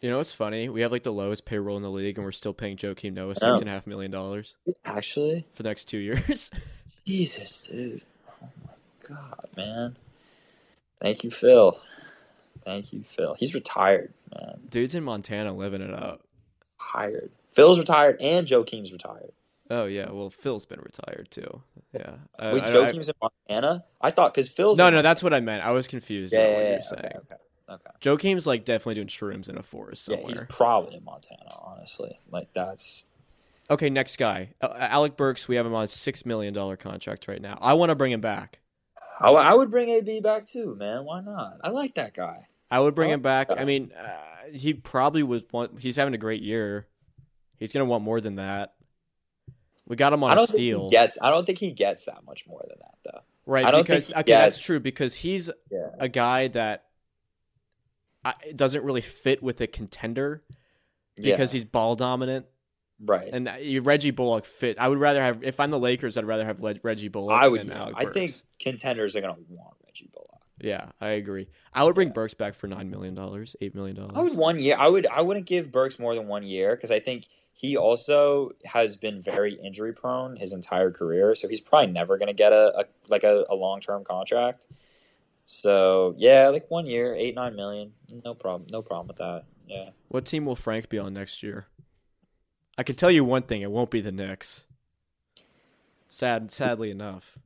[0.00, 0.68] You know what's funny?
[0.68, 3.34] We have like the lowest payroll in the league and we're still paying Joakim Noah
[3.34, 5.46] six and a half million dollars actually.
[5.52, 6.50] for the next two years.
[7.08, 8.02] Jesus, dude.
[8.42, 9.96] Oh my god, man.
[11.00, 11.80] Thank you, Phil.
[12.66, 13.34] Thank you, Phil.
[13.38, 14.60] He's retired, man.
[14.68, 16.20] Dude's in Montana living it up.
[16.92, 17.30] Tired.
[17.54, 19.32] Phil's retired and Joakim's retired.
[19.70, 21.62] Oh yeah, well Phil's been retired too.
[21.94, 22.16] Yeah.
[22.38, 23.84] Uh, Wait, I- I- in Montana?
[24.02, 25.64] I thought because Phil's no, no, that's what I meant.
[25.64, 27.22] I was confused yeah, about yeah, what yeah, you're okay, saying.
[27.32, 27.90] okay, okay.
[28.02, 30.24] Joakim's like definitely doing shrooms in a forest somewhere.
[30.24, 31.48] Yeah, he's probably in Montana.
[31.58, 33.08] Honestly, like that's
[33.70, 35.46] Okay, next guy, uh, Alec Burks.
[35.46, 37.58] We have him on a six million dollar contract right now.
[37.60, 38.60] I want to bring him back.
[39.20, 41.04] I, I would bring AB back too, man.
[41.04, 41.58] Why not?
[41.62, 42.46] I like that guy.
[42.70, 43.50] I would bring I him back.
[43.50, 45.42] like I mean, uh, he probably was.
[45.52, 46.86] Want, he's having a great year.
[47.56, 48.74] He's gonna want more than that.
[49.86, 51.18] We got him on I a don't think steal, he gets.
[51.20, 53.20] I don't think he gets that much more than that, though.
[53.46, 53.64] right?
[53.64, 55.88] I don't think because he okay, that's true because he's Yeah.
[55.98, 56.84] a guy that
[58.54, 60.42] doesn't really fit with a contender
[61.16, 62.46] because he's ball dominant.
[63.00, 63.28] Right.
[63.32, 63.50] And
[63.84, 64.78] Reggie Bullock fit.
[64.78, 67.40] I would rather have if I'm the Lakers, I'd rather have Reggie Bullock.
[67.40, 67.64] I would.
[67.64, 67.90] Yeah.
[67.94, 70.28] I think contenders are gonna want Reggie Bullock.
[70.60, 71.48] Yeah, I agree.
[71.72, 74.12] I would bring Burks back for nine million dollars, eight million dollars.
[74.14, 74.76] I would one year.
[74.78, 75.06] I would.
[75.06, 79.20] I wouldn't give Burks more than one year because I think he also has been
[79.20, 81.34] very injury prone his entire career.
[81.34, 84.66] So he's probably never going to get a, a like a, a long term contract.
[85.46, 87.92] So yeah, like one year, eight nine million,
[88.24, 89.44] no problem, no problem with that.
[89.66, 89.90] Yeah.
[90.08, 91.68] What team will Frank be on next year?
[92.78, 94.64] I can tell you one thing: it won't be the Knicks.
[96.08, 97.36] Sad, sadly enough.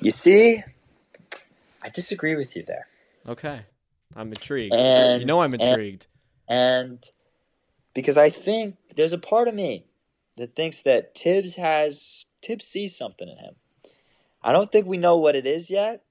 [0.00, 0.62] You see,
[1.82, 2.86] I disagree with you there.
[3.26, 3.62] Okay,
[4.16, 4.74] I'm intrigued.
[4.74, 6.08] And- you know I'm and- intrigued.
[6.48, 7.08] And
[7.94, 9.84] because I think there's a part of me
[10.36, 13.54] that thinks that Tibbs has Tibbs sees something in him.
[14.42, 16.02] I don't think we know what it is yet,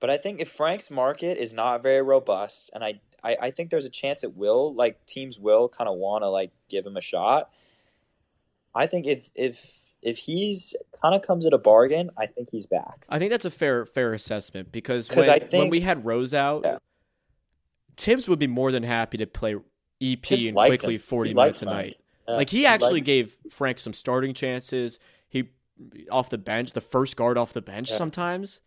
[0.00, 3.70] but I think if Frank's market is not very robust, and I I, I think
[3.70, 6.96] there's a chance it will, like teams will kind of want to like give him
[6.96, 7.50] a shot.
[8.78, 12.66] I think if if if he's kind of comes at a bargain, I think he's
[12.66, 13.04] back.
[13.08, 16.62] I think that's a fair fair assessment because when, I when we had Rose out,
[16.64, 16.78] Yeah.
[17.96, 19.56] Tibbs would be more than happy to play
[20.00, 21.00] EP Tibbs and Quickley him.
[21.00, 21.96] 40 He minutes a night.
[22.28, 25.00] Yeah, like he actually gave Frank some starting chances.
[25.28, 25.48] He
[26.10, 27.96] off the bench, the first guard off the bench Yeah.
[27.96, 28.60] sometimes.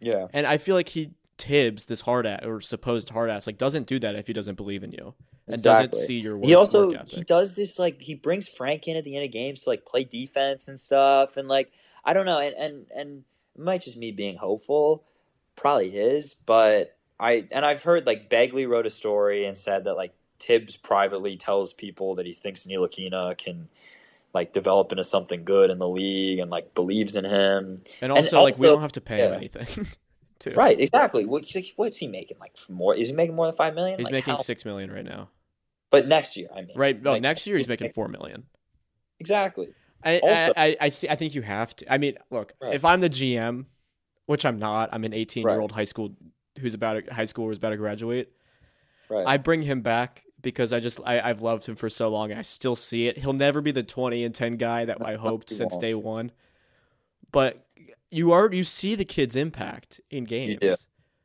[0.00, 0.26] Yeah.
[0.32, 1.10] And I feel like he
[1.42, 4.54] Tibbs, this hard ass or supposed hard ass, like doesn't do that if he doesn't
[4.54, 5.12] believe in you
[5.48, 6.44] and doesn't see your work.
[6.44, 9.32] he also work he does this like he brings Frank in at the end of
[9.32, 11.72] games to like play defense and stuff and like
[12.04, 13.24] I don't know and and and
[13.56, 15.02] it might just me being hopeful,
[15.56, 19.94] probably is, but I and I've heard like Bagley wrote a story and said that
[19.94, 23.68] like Tibbs privately tells people that he thinks Ntilikina can
[24.32, 27.78] like develop into something good in the league and like believes in him.
[28.00, 29.88] and also, like we don't have to pay him anything.
[30.42, 30.52] too.
[30.54, 31.24] Right, exactly.
[31.24, 31.44] What,
[31.76, 32.38] what's he making?
[32.38, 32.94] Like more?
[32.94, 33.98] Is he making more than five million?
[33.98, 35.28] He's Like, making how- six million right now.
[35.90, 36.72] But next year, I mean.
[36.76, 37.00] Right.
[37.02, 38.44] No, Like, next year he's making four million.
[39.20, 39.68] Exactly.
[40.02, 41.08] I, Also- I, I, I see.
[41.08, 41.92] I think you have to.
[41.92, 42.74] I mean, look, Right.
[42.74, 43.66] if I'm the GM,
[44.26, 46.14] which I'm not, I'm an 18 year old high school
[46.58, 48.32] who's about to, high school who's about to graduate.
[49.08, 49.26] Right.
[49.26, 52.30] I bring him back because I just I, I've loved him for so long.
[52.30, 53.18] and I still see it.
[53.18, 56.32] He'll never be the 20 and 10 guy that I hoped since day one.
[57.30, 57.64] But
[58.12, 60.58] you are you see the kid's impact in games.
[60.60, 60.76] do.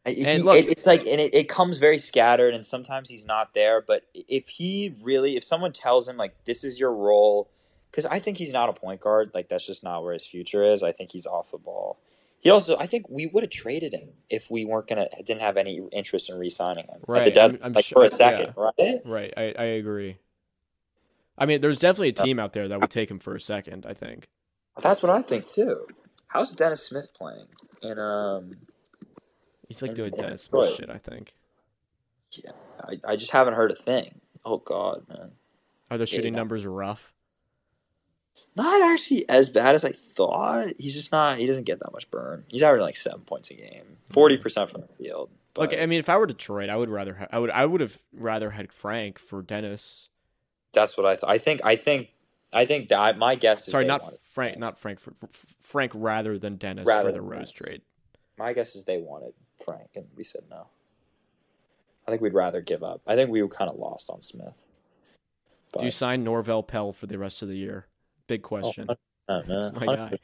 [0.06, 3.26] He- And look- it- it's like, and it, it comes very scattered, and sometimes he's
[3.26, 3.82] not there.
[3.82, 7.50] But if he really, if someone tells him like this is your role,
[7.92, 9.32] because I think he's not a point guard.
[9.34, 10.82] Like that's just not where his future is.
[10.82, 12.00] I think he's off the ball.
[12.40, 15.58] He also, I think we would have traded him if we weren't gonna, didn't have
[15.58, 18.10] any interest in re-signing him at the Right, dead, I'm- I'm like sure- for a
[18.16, 19.02] second, right?
[19.04, 19.34] Right.
[19.36, 20.18] I, I agree.
[21.38, 23.86] I mean, there's definitely a team out there that would take him for a second.
[23.88, 24.26] I think.
[24.82, 25.86] That's what I think too.
[26.28, 27.46] How's Dennis Smith playing?
[27.82, 28.52] And um,
[29.68, 30.90] He's like And- doing Dennis Smith shit.
[30.90, 31.34] I think.
[32.32, 34.22] yeah, I, I just haven't heard a thing.
[34.46, 35.32] Oh God, man.
[35.92, 36.40] Are the shooting Yeah.
[36.40, 37.14] numbers rough?
[38.56, 40.74] Not actually as bad as I thought.
[40.78, 41.40] He's just not.
[41.40, 42.44] He doesn't get that much burn.
[42.50, 45.32] He's averaging like seven points a game, forty percent from the field.
[45.56, 47.66] But Look, I mean, if I were Detroit, I would rather ha- I would I
[47.66, 50.10] would have rather had Frank for Dennis.
[50.72, 51.32] that's what I thought.
[51.32, 51.62] I think.
[51.64, 52.10] I think.
[52.54, 56.88] I think that my guess is Sorry, not Frank, not Frank Frank rather than Dennis
[56.88, 57.52] Rather for the Rose Dennis.
[57.52, 57.82] trade.
[58.38, 59.34] My guess is they wanted
[59.64, 60.68] Frank, and we said no.
[62.08, 63.02] I think we'd rather give up.
[63.06, 64.54] I think we were kind of lost on Smith.
[65.74, 67.88] But, Do you sign Norvel Pelle for the rest of the year?
[68.28, 68.88] Big question.
[68.88, 68.96] oh,
[69.28, 69.44] uh-huh.
[69.48, 70.18] That's my guy.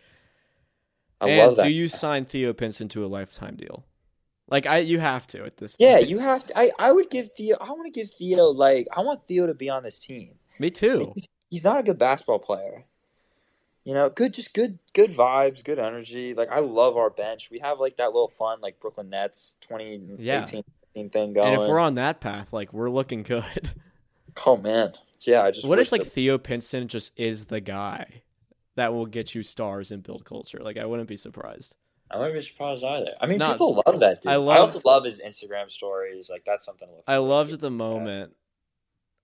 [1.19, 1.65] I and love that.
[1.65, 3.85] do you sign Theo Pinson to a lifetime deal?
[4.49, 5.75] Like I, you have to at this.
[5.79, 6.09] Yeah, point.
[6.09, 6.57] you have to.
[6.57, 7.57] I, I would give Theo.
[7.59, 10.35] I want to give Theo like I want Theo to be on this team.
[10.59, 11.13] Me too.
[11.53, 12.85] He's, he's not a good basketball player.
[13.83, 16.33] You know, good, just good, good vibes, good energy.
[16.33, 17.49] Like I love our bench.
[17.51, 20.45] We have like that little fun, like Brooklyn Nets 2018 Yeah.
[20.45, 20.63] thing
[21.33, 21.37] going.
[21.53, 23.71] And if we're on that path, like we're looking good.
[24.45, 25.43] oh man, yeah.
[25.43, 28.21] I just what if like that- Theo Pinson just is the guy
[28.75, 30.59] that will get you stars and build culture?
[30.61, 31.75] Like I wouldn't be surprised.
[32.09, 33.15] I wouldn't be surprised either.
[33.19, 34.31] I mean, Not- people love that dude.
[34.31, 36.29] I I, also love his Instagram stories.
[36.29, 37.03] Like that's something to look.
[37.07, 38.33] I loved the moment.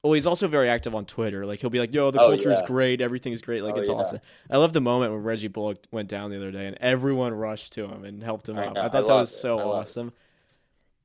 [0.03, 1.45] Well, he's also very active on Twitter.
[1.45, 2.65] Like he'll be like, "Yo, the Oh, culture is yeah.
[2.67, 3.01] great.
[3.01, 3.63] Everything's great.
[3.63, 3.95] Like Oh, it's yeah.
[3.95, 7.33] awesome." I love the moment when Reggie Bullock went down the other day and everyone
[7.33, 8.75] rushed to him and helped him I up.
[8.75, 9.38] know, I I thought that was it.
[9.38, 10.13] so I awesome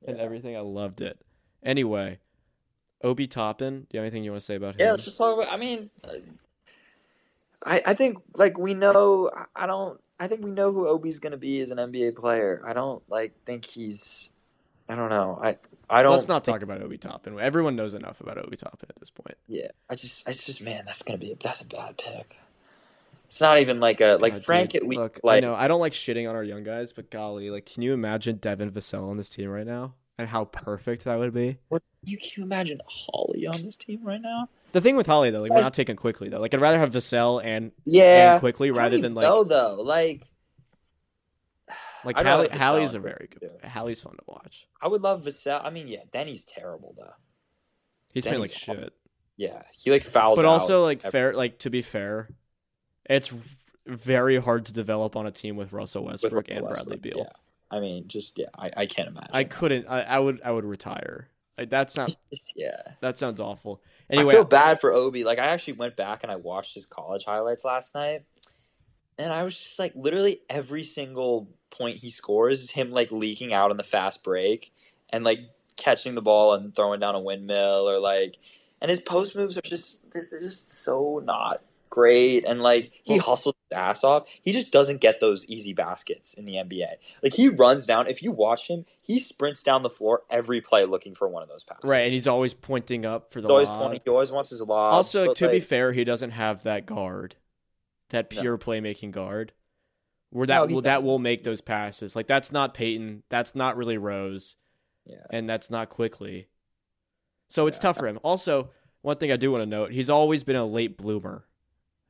[0.07, 0.57] and everything.
[0.57, 1.19] I loved it.
[1.63, 2.19] Anyway,
[3.03, 4.81] Obi Toppin, do you have anything you want to say about him?
[4.81, 5.53] Yeah, let's just talk about.
[5.53, 6.13] I mean, uh,
[7.65, 9.31] I I think like we know.
[9.35, 10.01] I- I don't.
[10.21, 12.63] I think we know who Obi's going to be as an NBA player.
[12.65, 14.33] I don't like think he's.
[14.89, 15.39] I don't know.
[15.43, 15.57] I
[15.89, 16.13] I don't.
[16.13, 17.39] let's not think- talk about Obi Toppin.
[17.39, 19.37] Everyone knows enough about Obi Toppin at this point.
[19.47, 22.39] Yeah, I just I just man, that's gonna be a, that's a bad pick.
[23.27, 24.71] It's not even like a like God, Frank.
[24.71, 27.11] dude, we look, like I know I don't like shitting on our young guys, but
[27.11, 31.05] golly, like, can you imagine Devin Vassell on this team right now and how perfect
[31.05, 31.59] that would be?
[31.69, 34.49] what, you can you imagine Holly on this team right now?
[34.73, 36.41] The thing with Holly though, like we're not taking Quickley though.
[36.41, 39.83] Like I'd rather have Vassell and Yeah, and Quickley rather than like no though.
[39.83, 40.25] Like
[42.05, 43.51] like Hallie, Vassell Hallie's a very good.
[43.63, 44.67] Hallie's fun to watch.
[44.81, 45.61] I would love Vassell.
[45.65, 47.15] I mean, yeah, Deni's terrible though.
[48.13, 48.93] He's playing like shit.
[49.37, 50.39] Yeah, he like fouls.
[50.39, 52.29] But also like every- fair like to be fair,
[53.05, 53.33] it's
[53.87, 56.89] very hard to develop on a team with Russell with Westbrook Russell and Westbrook.
[56.89, 57.19] Bradley Beal.
[57.19, 57.33] Yeah,
[57.71, 59.31] I mean, just yeah, I, I can't imagine.
[59.33, 59.87] I couldn't.
[59.89, 60.41] I, I would.
[60.45, 61.29] I would retire.
[61.59, 62.17] Like, that's not.
[62.57, 62.83] yeah.
[63.01, 63.83] That sounds awful.
[64.11, 65.25] Anyway, I feel bad for Obi.
[65.25, 68.25] Like I actually went back and I watched his college highlights last night,
[69.19, 73.53] and I was just like, literally every single point he scores is him like leaking
[73.53, 74.73] out on the fast break
[75.11, 75.41] and like
[75.77, 78.39] catching the ball and throwing down a windmill or like,
[78.81, 83.55] and his post moves are just they're just so not great and like he hustles
[83.71, 84.29] his ass off.
[84.43, 86.89] He just doesn't get those easy baskets in the NBA.
[87.23, 88.09] Like he runs down.
[88.09, 91.49] If you watch him, he sprints down the floor every play looking for one of
[91.49, 91.89] those passes.
[91.89, 93.81] right, and he's always pointing up for the He's always lob.
[93.81, 94.01] pointing.
[94.05, 94.93] He always wants his lob.
[94.93, 97.37] Also, to be fair, he doesn't have that guard,
[98.11, 98.41] that No.
[98.41, 99.53] pure playmaking guard,
[100.31, 102.15] where that No, will that will make those passes.
[102.17, 103.23] Like that's not Payton.
[103.29, 104.57] That's not really Rose,
[105.05, 106.49] yeah, and that's not Quickley.
[107.49, 107.83] So it's Yeah.
[107.83, 108.19] tough for him.
[108.23, 108.71] Also,
[109.03, 111.47] one thing I do want to note: he's always been a late bloomer,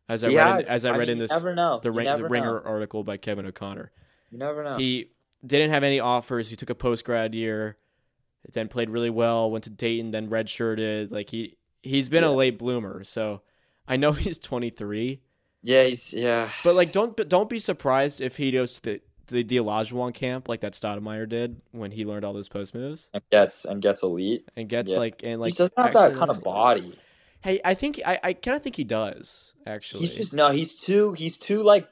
[0.09, 0.67] as I He read in, has.
[0.69, 2.63] as I, I read mean, in this the, Ring, the Ringer know.
[2.65, 3.91] article by Kevin O'Connor.
[4.31, 4.77] you never know.
[4.79, 5.11] He
[5.45, 6.51] didn't have any offers.
[6.51, 7.77] He took a post grad year,
[8.53, 9.51] then played really well.
[9.51, 11.11] Went to Dayton, then redshirted.
[11.11, 13.05] Like he he's been a late bloomer.
[13.05, 13.43] So
[13.87, 15.21] I know he's 23,
[15.65, 16.49] yeah, he's yeah.
[16.63, 20.13] but like don't but don't be surprised if he goes to the the, the Olajuwon
[20.15, 23.81] camp like that Stoudemire did when he learned all those post moves And gets and
[23.83, 24.49] gets elite.
[24.57, 24.99] and gets Yeah.
[24.99, 26.97] like and like he doesn't have that kind of body.
[27.43, 30.01] Hey, I think I I kind of think he does actually.
[30.01, 30.51] He's just no.
[30.51, 31.13] He's too.
[31.15, 31.89] He's too like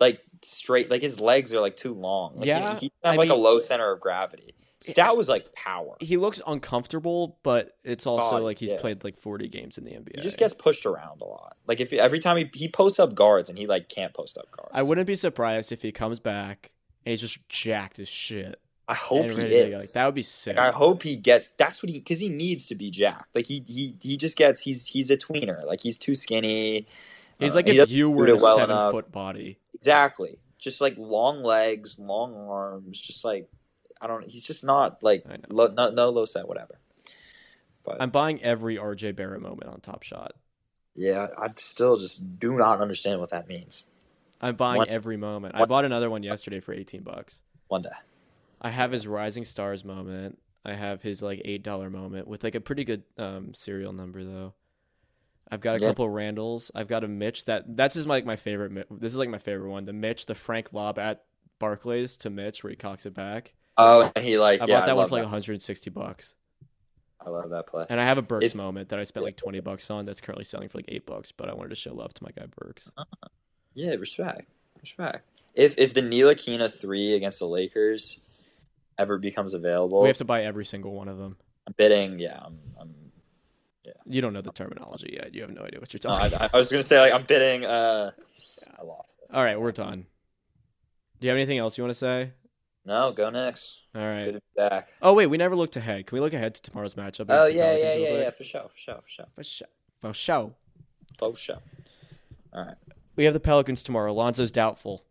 [0.00, 0.90] like straight.
[0.90, 2.36] Like his legs are like too long.
[2.36, 4.54] Like, Yeah, he, he have I like mean- a low center of gravity.
[4.82, 5.96] Stout was like power.
[6.00, 8.80] he looks uncomfortable, but it's also Body, like he's yeah.
[8.80, 10.16] played like 40 games in the NBA.
[10.16, 11.56] He just gets pushed around a lot.
[11.66, 14.50] Like if every time he he posts up guards and he like can't post up
[14.50, 14.70] guards.
[14.72, 16.70] I wouldn't be surprised if he comes back
[17.04, 18.58] and he's just jacked as shit.
[18.88, 19.76] I hope he ready to go.
[19.76, 19.82] is.
[19.84, 20.56] Like, that would be sick.
[20.56, 21.46] Like, I hope he gets.
[21.56, 23.34] That's what he because he needs to be jacked.
[23.34, 24.60] Like he he he just gets.
[24.60, 25.64] He's he's a tweener.
[25.64, 26.86] Like he's too skinny.
[27.38, 28.90] he's Uh, like he if you were a well seven enough.
[28.90, 29.58] foot body.
[29.74, 30.38] Exactly.
[30.58, 33.00] Just like long legs, long arms.
[33.00, 33.48] Just like
[34.02, 34.28] I don't.
[34.28, 36.78] He's just not like low, no no low set whatever.
[37.84, 40.32] But I'm buying every RJ Barrett moment on Top Shot.
[40.94, 43.86] yeah, I still just do not understand what that means.
[44.40, 45.54] I'm buying One- every moment.
[45.56, 47.42] I bought another one yesterday for 18 bucks.
[47.68, 47.90] One day.
[48.60, 50.38] I have his Rising Stars moment.
[50.64, 54.22] I have his like eight dollar moment with like a pretty good um, serial number
[54.24, 54.54] though.
[55.50, 55.88] I've got a Yeah.
[55.90, 56.70] couple Randles.
[56.74, 58.86] I've got a Mitch that that's just like my favorite.
[58.90, 59.84] This is like my favorite one.
[59.86, 61.24] The Mitch, the Frank lob at
[61.58, 63.54] Barclays to Mitch where he cocks it back.
[63.78, 65.26] Oh, he like I yeah, bought that I one for like that.
[65.28, 66.34] 160 bucks.
[67.24, 67.86] I love that play.
[67.88, 70.04] And I have a Burks It's- moment that I spent like 20 bucks on.
[70.06, 71.30] That's currently selling for like eight bucks.
[71.32, 72.90] But I wanted to show love to my guy Burks.
[73.74, 74.50] Yeah, respect,
[74.80, 75.26] respect.
[75.54, 78.20] If if the Ntilikina three against the Lakers
[78.98, 81.36] ever becomes available, we have to buy every single one of them.
[81.66, 82.18] I'm bidding.
[82.18, 82.58] Yeah, I'm.
[82.80, 82.94] I'm
[84.06, 85.34] You don't know the terminology yet.
[85.34, 86.38] You have no idea what you're no, talking.
[86.38, 87.64] I, I was gonna say like I'm bidding.
[87.64, 88.10] Uh,
[88.78, 89.16] I lost.
[89.22, 89.34] It.
[89.34, 90.06] All right, we're done.
[91.20, 92.32] Do you have anything else you want to say?
[92.84, 93.86] No, go next.
[93.94, 94.88] All Good to be back.
[95.00, 96.06] Oh wait, we never looked ahead.
[96.06, 97.26] Can we look ahead to tomorrow's matchup?
[97.28, 99.26] Oh yeah, yeah, yeah, yeah, for sure, for sure, for sure.
[99.36, 99.68] For sure.
[100.00, 100.50] For sure.
[101.18, 101.58] For sure.
[102.52, 102.76] All right.
[103.14, 104.12] We have the Pelicans tomorrow.
[104.12, 105.04] Lonzo's doubtful.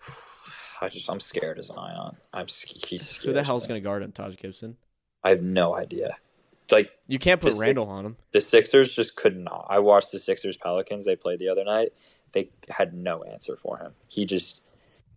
[0.80, 2.16] I just I'm scared as Zion.
[2.32, 3.26] I'm he's scared.
[3.26, 4.12] Who the hell's going to guard him?
[4.12, 4.76] Taj Gibson.
[5.24, 6.16] I have no idea.
[6.64, 8.16] It's like You can't put Randle on him.
[8.32, 9.66] the Sixers just could not.
[9.68, 11.92] I watched the Sixers Pelicans they played the other night.
[12.32, 13.92] They had no answer for him.
[14.08, 14.62] He just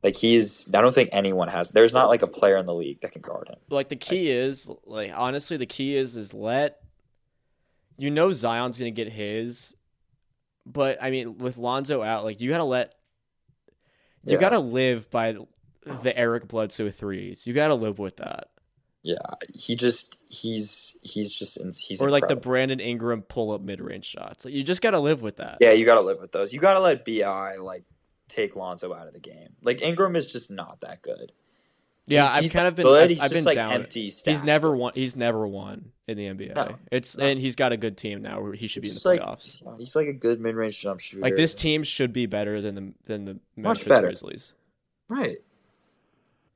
[0.04, 0.70] like he's.
[0.74, 1.70] I don't think anyone has.
[1.72, 3.58] There's not like a player in the league that can guard him.
[3.70, 6.80] Like the key is, like honestly, the key is is let.
[7.97, 9.76] You know Zion's going to get his,
[10.66, 12.93] but I mean with Lonzo out, like you got to let.
[14.26, 14.39] You Yeah.
[14.39, 15.36] got to live by
[15.86, 17.45] the Eric Bledsoe threes.
[17.47, 18.50] You got to live with that,
[19.02, 19.16] Yeah,
[19.54, 22.36] he just he's he's just he's or like the.
[22.36, 24.45] Brandon Ingram pull up mid range shots.
[24.45, 25.58] Like you just got to live with that.
[25.62, 26.54] Yeah, you got to live with those.
[26.54, 27.84] You got to let Bi like
[28.30, 29.56] take Lonzo out of the game.
[29.64, 31.32] Like Ingram is just not that good.
[32.06, 32.86] Yeah, He's- I've he's kind of been.
[32.86, 33.04] good.
[33.04, 33.72] I've, He's I've been like down.
[33.74, 34.10] empty.
[34.10, 34.94] He's never won.
[34.96, 36.56] He's never won in the NBA.
[36.56, 37.26] No, it's no.
[37.26, 38.42] and he's got a good team now.
[38.42, 39.62] Where he should be in the like- playoffs.
[39.80, 41.22] He's like a good mid range jump shooter.
[41.22, 44.08] Like this team should be better than the than the Much Memphis better.
[44.08, 44.54] Grizzlies.
[45.10, 45.38] right?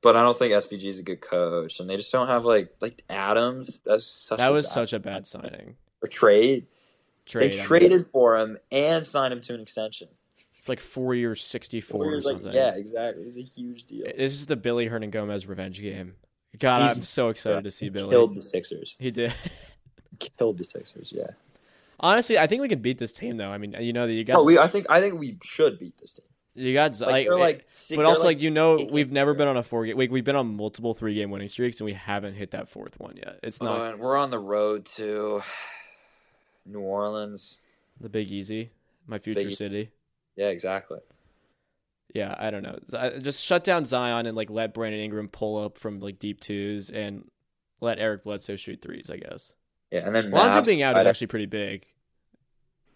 [0.02, 2.74] But I don't think SVG is a good coach, and they just don't have like
[2.80, 3.80] like Adams.
[3.86, 5.76] That's such That was bad- such a bad signing.
[6.02, 6.66] or trade.
[7.26, 7.52] Trade.
[7.52, 10.08] they I mean, traded for him and signed him to an extension.
[10.64, 12.52] For like four years, sixty four Four or years, like, something.
[12.54, 13.22] yeah, exactly.
[13.22, 14.06] It was a huge deal.
[14.16, 16.14] This is the Billy Hernangomez revenge game.
[16.58, 18.08] God, He's- I'm so excited yeah, to see He Billy.
[18.10, 18.96] Killed the Sixers.
[18.98, 19.32] He did.
[20.38, 21.12] Killed the Sixers.
[21.14, 21.26] Yeah.
[22.00, 23.50] Honestly, I think we can beat this team though.
[23.50, 24.58] I mean, you know that you got Oh, we.
[24.58, 24.86] I think.
[24.88, 26.26] I think we should beat this team.
[26.54, 29.38] you got Like, like, like, si- but also like, you know we've never better.
[29.40, 29.96] been on a four game.
[29.98, 32.98] We, we've been on multiple three game winning streaks and we haven't hit that fourth
[32.98, 33.38] one yet.
[33.42, 35.42] It's not Uh, we're on the road to
[36.64, 37.60] New Orleans.
[38.00, 38.70] the Big Easy,
[39.06, 39.90] my future Big- city.
[40.36, 41.00] Yeah, exactly.
[42.12, 42.78] Yeah, I don't know.
[43.20, 46.88] Just shut down Zion and like let Brandon Ingram pull up from like deep twos
[46.90, 47.28] and
[47.80, 49.10] let Eric Bledsoe shoot threes.
[49.10, 49.52] I guess
[49.90, 51.86] Yeah, and then Lonzo being out is actually pretty big.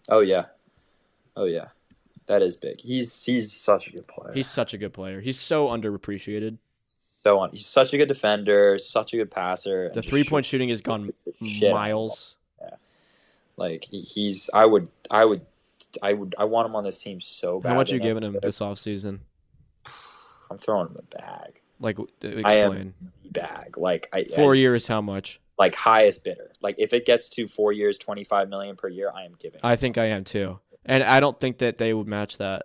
[0.07, 0.45] Oh yeah,
[1.35, 1.67] oh yeah,
[2.27, 2.79] that is big.
[2.79, 4.33] He's he's such a good player.
[4.33, 5.19] He's such a good player.
[5.19, 6.57] He's so underappreciated.
[7.23, 7.51] so on.
[7.51, 9.91] He's such a good defender, such a good passer.
[9.93, 12.35] The three point shooting has gone shoots the shit out of miles.
[12.61, 12.69] Yeah.
[13.57, 15.45] Like he's, I would, I would,
[16.03, 17.69] I would, I want him on this team so bad.
[17.69, 19.19] How much are you giving I'm- him this offseason?
[20.51, 22.93] I'm throwing him a bag, Like w- I am- explain.
[23.31, 23.77] bag.
[23.77, 25.39] Like I, Four I- years, how much?
[25.57, 26.51] like highest bidder.
[26.61, 29.59] Like if it gets to four years, twenty five million per year, I am giving.
[29.63, 30.59] I think I am too.
[30.85, 32.63] And I don't think that they would match that.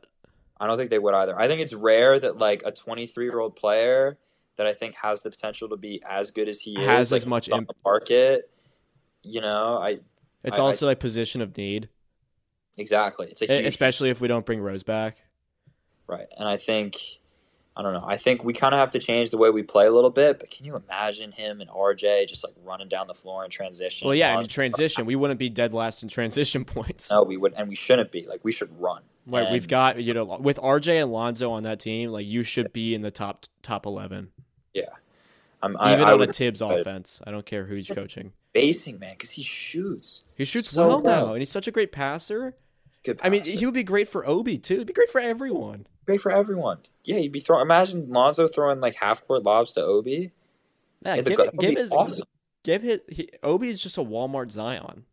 [0.58, 1.38] I don't think they would either.
[1.38, 4.16] I think it's rare that like a 23 year old player
[4.56, 7.22] that I think has the potential to be as good as he Has is, as
[7.24, 8.48] like, much on imp- the market.
[9.24, 9.98] You know, I
[10.44, 11.88] It's I- I- also a position of need,
[12.76, 13.28] exactly.
[13.28, 15.18] It's a huge, especially if we don't bring Rose back.
[16.06, 16.26] right.
[16.38, 16.96] And I think
[17.76, 18.04] I don't know.
[18.06, 20.38] I think we kind of have to change the way we play a little bit.
[20.38, 24.06] But can you imagine him and RJ just like running down the floor in transition?
[24.06, 27.10] Well, yeah, in transition, we wouldn't be dead last in transition points.
[27.10, 28.26] No, we would, and we shouldn't be.
[28.26, 29.02] Like we should run.
[29.26, 32.72] Like we've got, you know, with RJ and Lonzo on that team, like you should
[32.72, 34.30] be in the top top eleven,
[35.64, 37.22] I'm, I, even I on a Tibbs offense.
[37.26, 38.32] I don't care who's coaching.
[38.52, 40.24] basing man because he shoots.
[40.36, 42.54] He shoots So well now, and he's such a great passer.
[43.04, 43.18] Good.
[43.22, 44.74] I mean, he would be great for Obi too.
[44.74, 45.86] It'd be great for everyone.
[46.06, 46.78] great for everyone.
[47.04, 47.62] Yeah, you'd be throwing.
[47.62, 50.32] Imagine Lonzo throwing like half court lobs to Obi.
[51.04, 52.26] Yeah, Yeah, the give, give his awesome.
[52.62, 55.04] give his he, is just a Walmart Zion.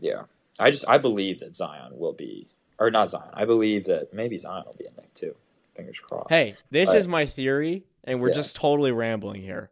[0.00, 0.22] Yeah,
[0.60, 3.30] I just I believe that Zion will be, or not Zion.
[3.34, 5.34] I believe that maybe Zion will be in there too.
[5.74, 6.30] Fingers crossed.
[6.30, 6.98] Hey, this Right.
[6.98, 8.34] is my theory, and we're Yeah.
[8.36, 9.70] just totally rambling here.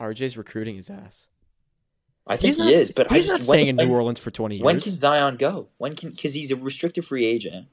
[0.00, 1.28] RJ's recruiting his ass.
[2.26, 4.18] I think He's he not, is, but he's just, not when- staying in New Orleans
[4.18, 4.64] for twenty years.
[4.64, 5.68] When can Zion go?
[5.78, 7.66] When can because he's a restricted free agent,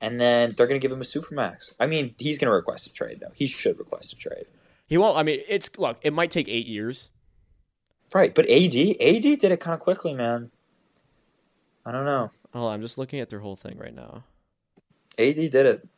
[0.00, 1.74] and then they're gonna give him a supermax.
[1.78, 3.32] I mean, he's gonna request a trade though.
[3.34, 4.46] He should request a trade.
[4.88, 5.16] he won't.
[5.16, 5.98] I mean, it's look.
[6.02, 7.10] It might take eight years.
[8.14, 10.50] Right, but AD AD did it kind of quickly, man.
[11.84, 12.30] I don't know.
[12.52, 14.24] Oh, I'm just looking at their whole thing right now.
[15.18, 15.88] AD did it.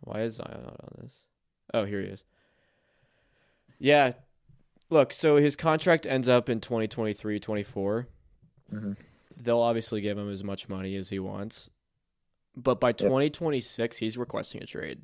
[0.00, 1.12] Why is Zion not on this?
[1.72, 2.24] Oh, here he is.
[3.78, 4.12] Yeah.
[4.90, 8.08] Look, so his contract ends up in 2023 24.
[8.72, 8.96] Mhm.
[9.36, 11.70] They'll obviously give him as much money as he wants.
[12.56, 15.00] But by 2026, he's requesting a trade.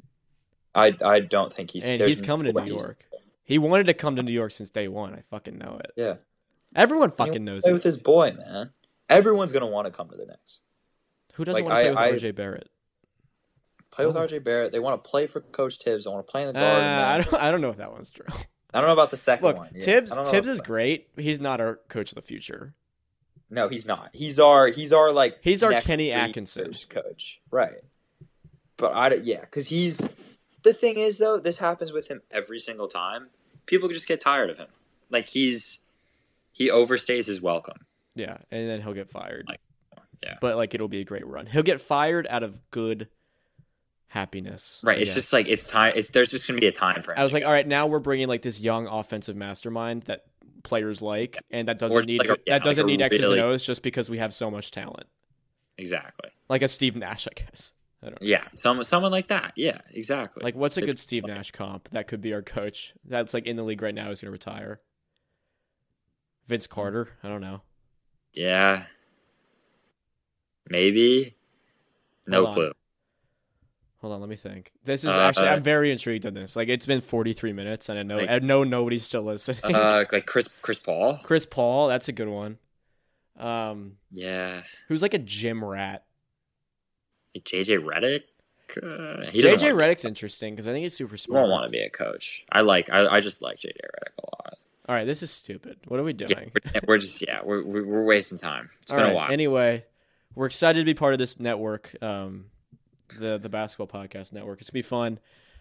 [0.74, 3.04] I I don't think he's and he's coming to New York.
[3.42, 5.14] He wanted to come to New York since day one.
[5.14, 5.90] I fucking know it.
[5.96, 6.16] Yeah.
[6.76, 7.74] Everyone fucking knows play it.
[7.74, 8.70] with his boy, man.
[9.08, 10.60] Everyone's gonna want to come to the Knicks.
[11.34, 12.68] Who doesn't like, want to play I- with RJ Barrett?
[13.90, 14.14] Play with.
[14.14, 14.70] RJ Barrett.
[14.70, 16.04] They want to play for Coach Tibbs.
[16.04, 16.86] They want to play in the Uh, Garden.
[16.88, 17.42] I don't.
[17.42, 18.26] I don't know if that one's true.
[18.72, 19.70] I don't know about the second Look, one.
[19.74, 19.80] Yeah.
[19.80, 20.12] Tibbs.
[20.12, 21.08] I don't know Tibbs is great.
[21.16, 22.74] He's not our coach of the future.
[23.50, 24.10] No, he's not.
[24.12, 24.68] He's our.
[24.68, 25.38] He's our like.
[25.42, 26.72] He's our Kenny Atkinson.
[26.88, 27.40] coach.
[27.50, 27.80] Right.
[28.76, 30.00] But I don't- yeah, because he's.
[30.62, 33.30] The thing is though, this happens with him every single time.
[33.66, 34.68] People just get tired of him.
[35.10, 35.80] Like he's,
[36.52, 37.86] he overstays his welcome.
[38.14, 39.46] Yeah, and then he'll get fired.
[39.48, 39.60] Like,
[40.22, 40.36] yeah.
[40.40, 41.46] But like it'll be a great run.
[41.46, 43.08] He'll get fired out of good
[44.10, 44.80] happiness.
[44.84, 44.98] Right.
[44.98, 45.14] I It's guess.
[45.16, 45.92] just like it's time.
[45.96, 47.18] It's there's just gonna be a time frame.
[47.18, 50.24] I was like, all right, now we're bringing like this young offensive mastermind that
[50.62, 53.20] players like, and that doesn't Or need like a- yeah, that doesn't like need X's
[53.20, 55.06] really- and O's just because we have so much talent.
[55.78, 56.30] exactly.
[56.48, 57.72] Like a Steve Nash, I guess.
[58.02, 58.26] I don't know.
[58.26, 58.44] Yeah.
[58.54, 58.84] Someone.
[58.84, 59.52] Someone like that.
[59.56, 59.78] Yeah.
[59.94, 60.42] Exactly.
[60.42, 62.94] Like, what's a good Steve Nash comp that could be our coach?
[63.04, 64.80] That's like in the league right now is going to retire.
[66.48, 67.10] Vince Carter.
[67.22, 67.60] I don't know.
[68.32, 68.84] Yeah.
[70.68, 71.36] Maybe.
[72.26, 72.72] No clue.
[74.00, 74.72] Hold on, let me think.
[74.84, 76.56] This is Uh, actually uh, I'm very intrigued in this.
[76.56, 79.74] Like it's been 43 minutes and I know Like- I know nobody's still listening.
[79.74, 81.18] Uh, like Chris Chris Paul.
[81.22, 82.58] Chris Paul, that's a good one.
[83.38, 84.62] Um, Yeah.
[84.88, 86.04] who's like a gym rat.
[87.36, 88.22] JJ Redick.
[88.76, 91.40] Uh, JJ want, Redick's interesting because I think he's super smart.
[91.42, 92.44] won't want to be a coach.
[92.52, 92.88] I like.
[92.90, 94.54] I, I just like JJ Redick a lot.
[94.88, 95.78] All right, this is stupid.
[95.88, 96.52] What are we Yeah, doing?
[96.74, 97.40] we're, we're just yeah.
[97.44, 98.70] We're, we're we're wasting time.
[98.82, 99.12] It's All been right.
[99.12, 99.30] a while.
[99.32, 99.84] Anyway,
[100.34, 102.46] we're excited to be part of this network, um,
[103.18, 104.60] the the basketball podcast network.
[104.60, 105.18] It's gonna be fun.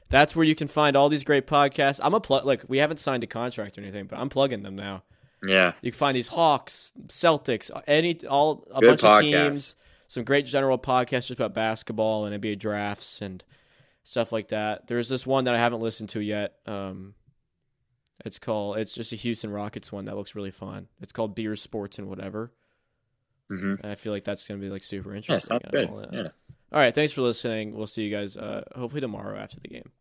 [0.10, 2.00] That's where you can find all these great podcasts.
[2.04, 2.46] I'm a plug.
[2.46, 5.04] Like we haven't signed a contract or anything, but I'm plugging them now.
[5.48, 5.74] yeah.
[5.82, 9.76] You can find these Hawks, Celtics, any all a Good bunch of teams.
[10.08, 13.44] Some great general podcasts just about basketball and NBA drafts and
[14.04, 14.88] stuff like that.
[14.88, 16.56] There's this one that I haven't listened to yet.
[16.66, 17.14] Um,
[18.26, 18.80] it's called.
[18.80, 20.88] It's just a Houston Rockets one that looks really fun.
[21.00, 22.52] It's called Beer Sports and whatever.
[23.50, 25.18] hmm And I feel like that's gonna be like super Yeah.
[25.18, 25.60] interesting.
[25.62, 26.08] Sounds good.
[26.12, 26.28] Yeah.
[26.72, 27.76] All right, thanks for listening.
[27.76, 29.92] We'll see you guys uh, hopefully tomorrow after the game.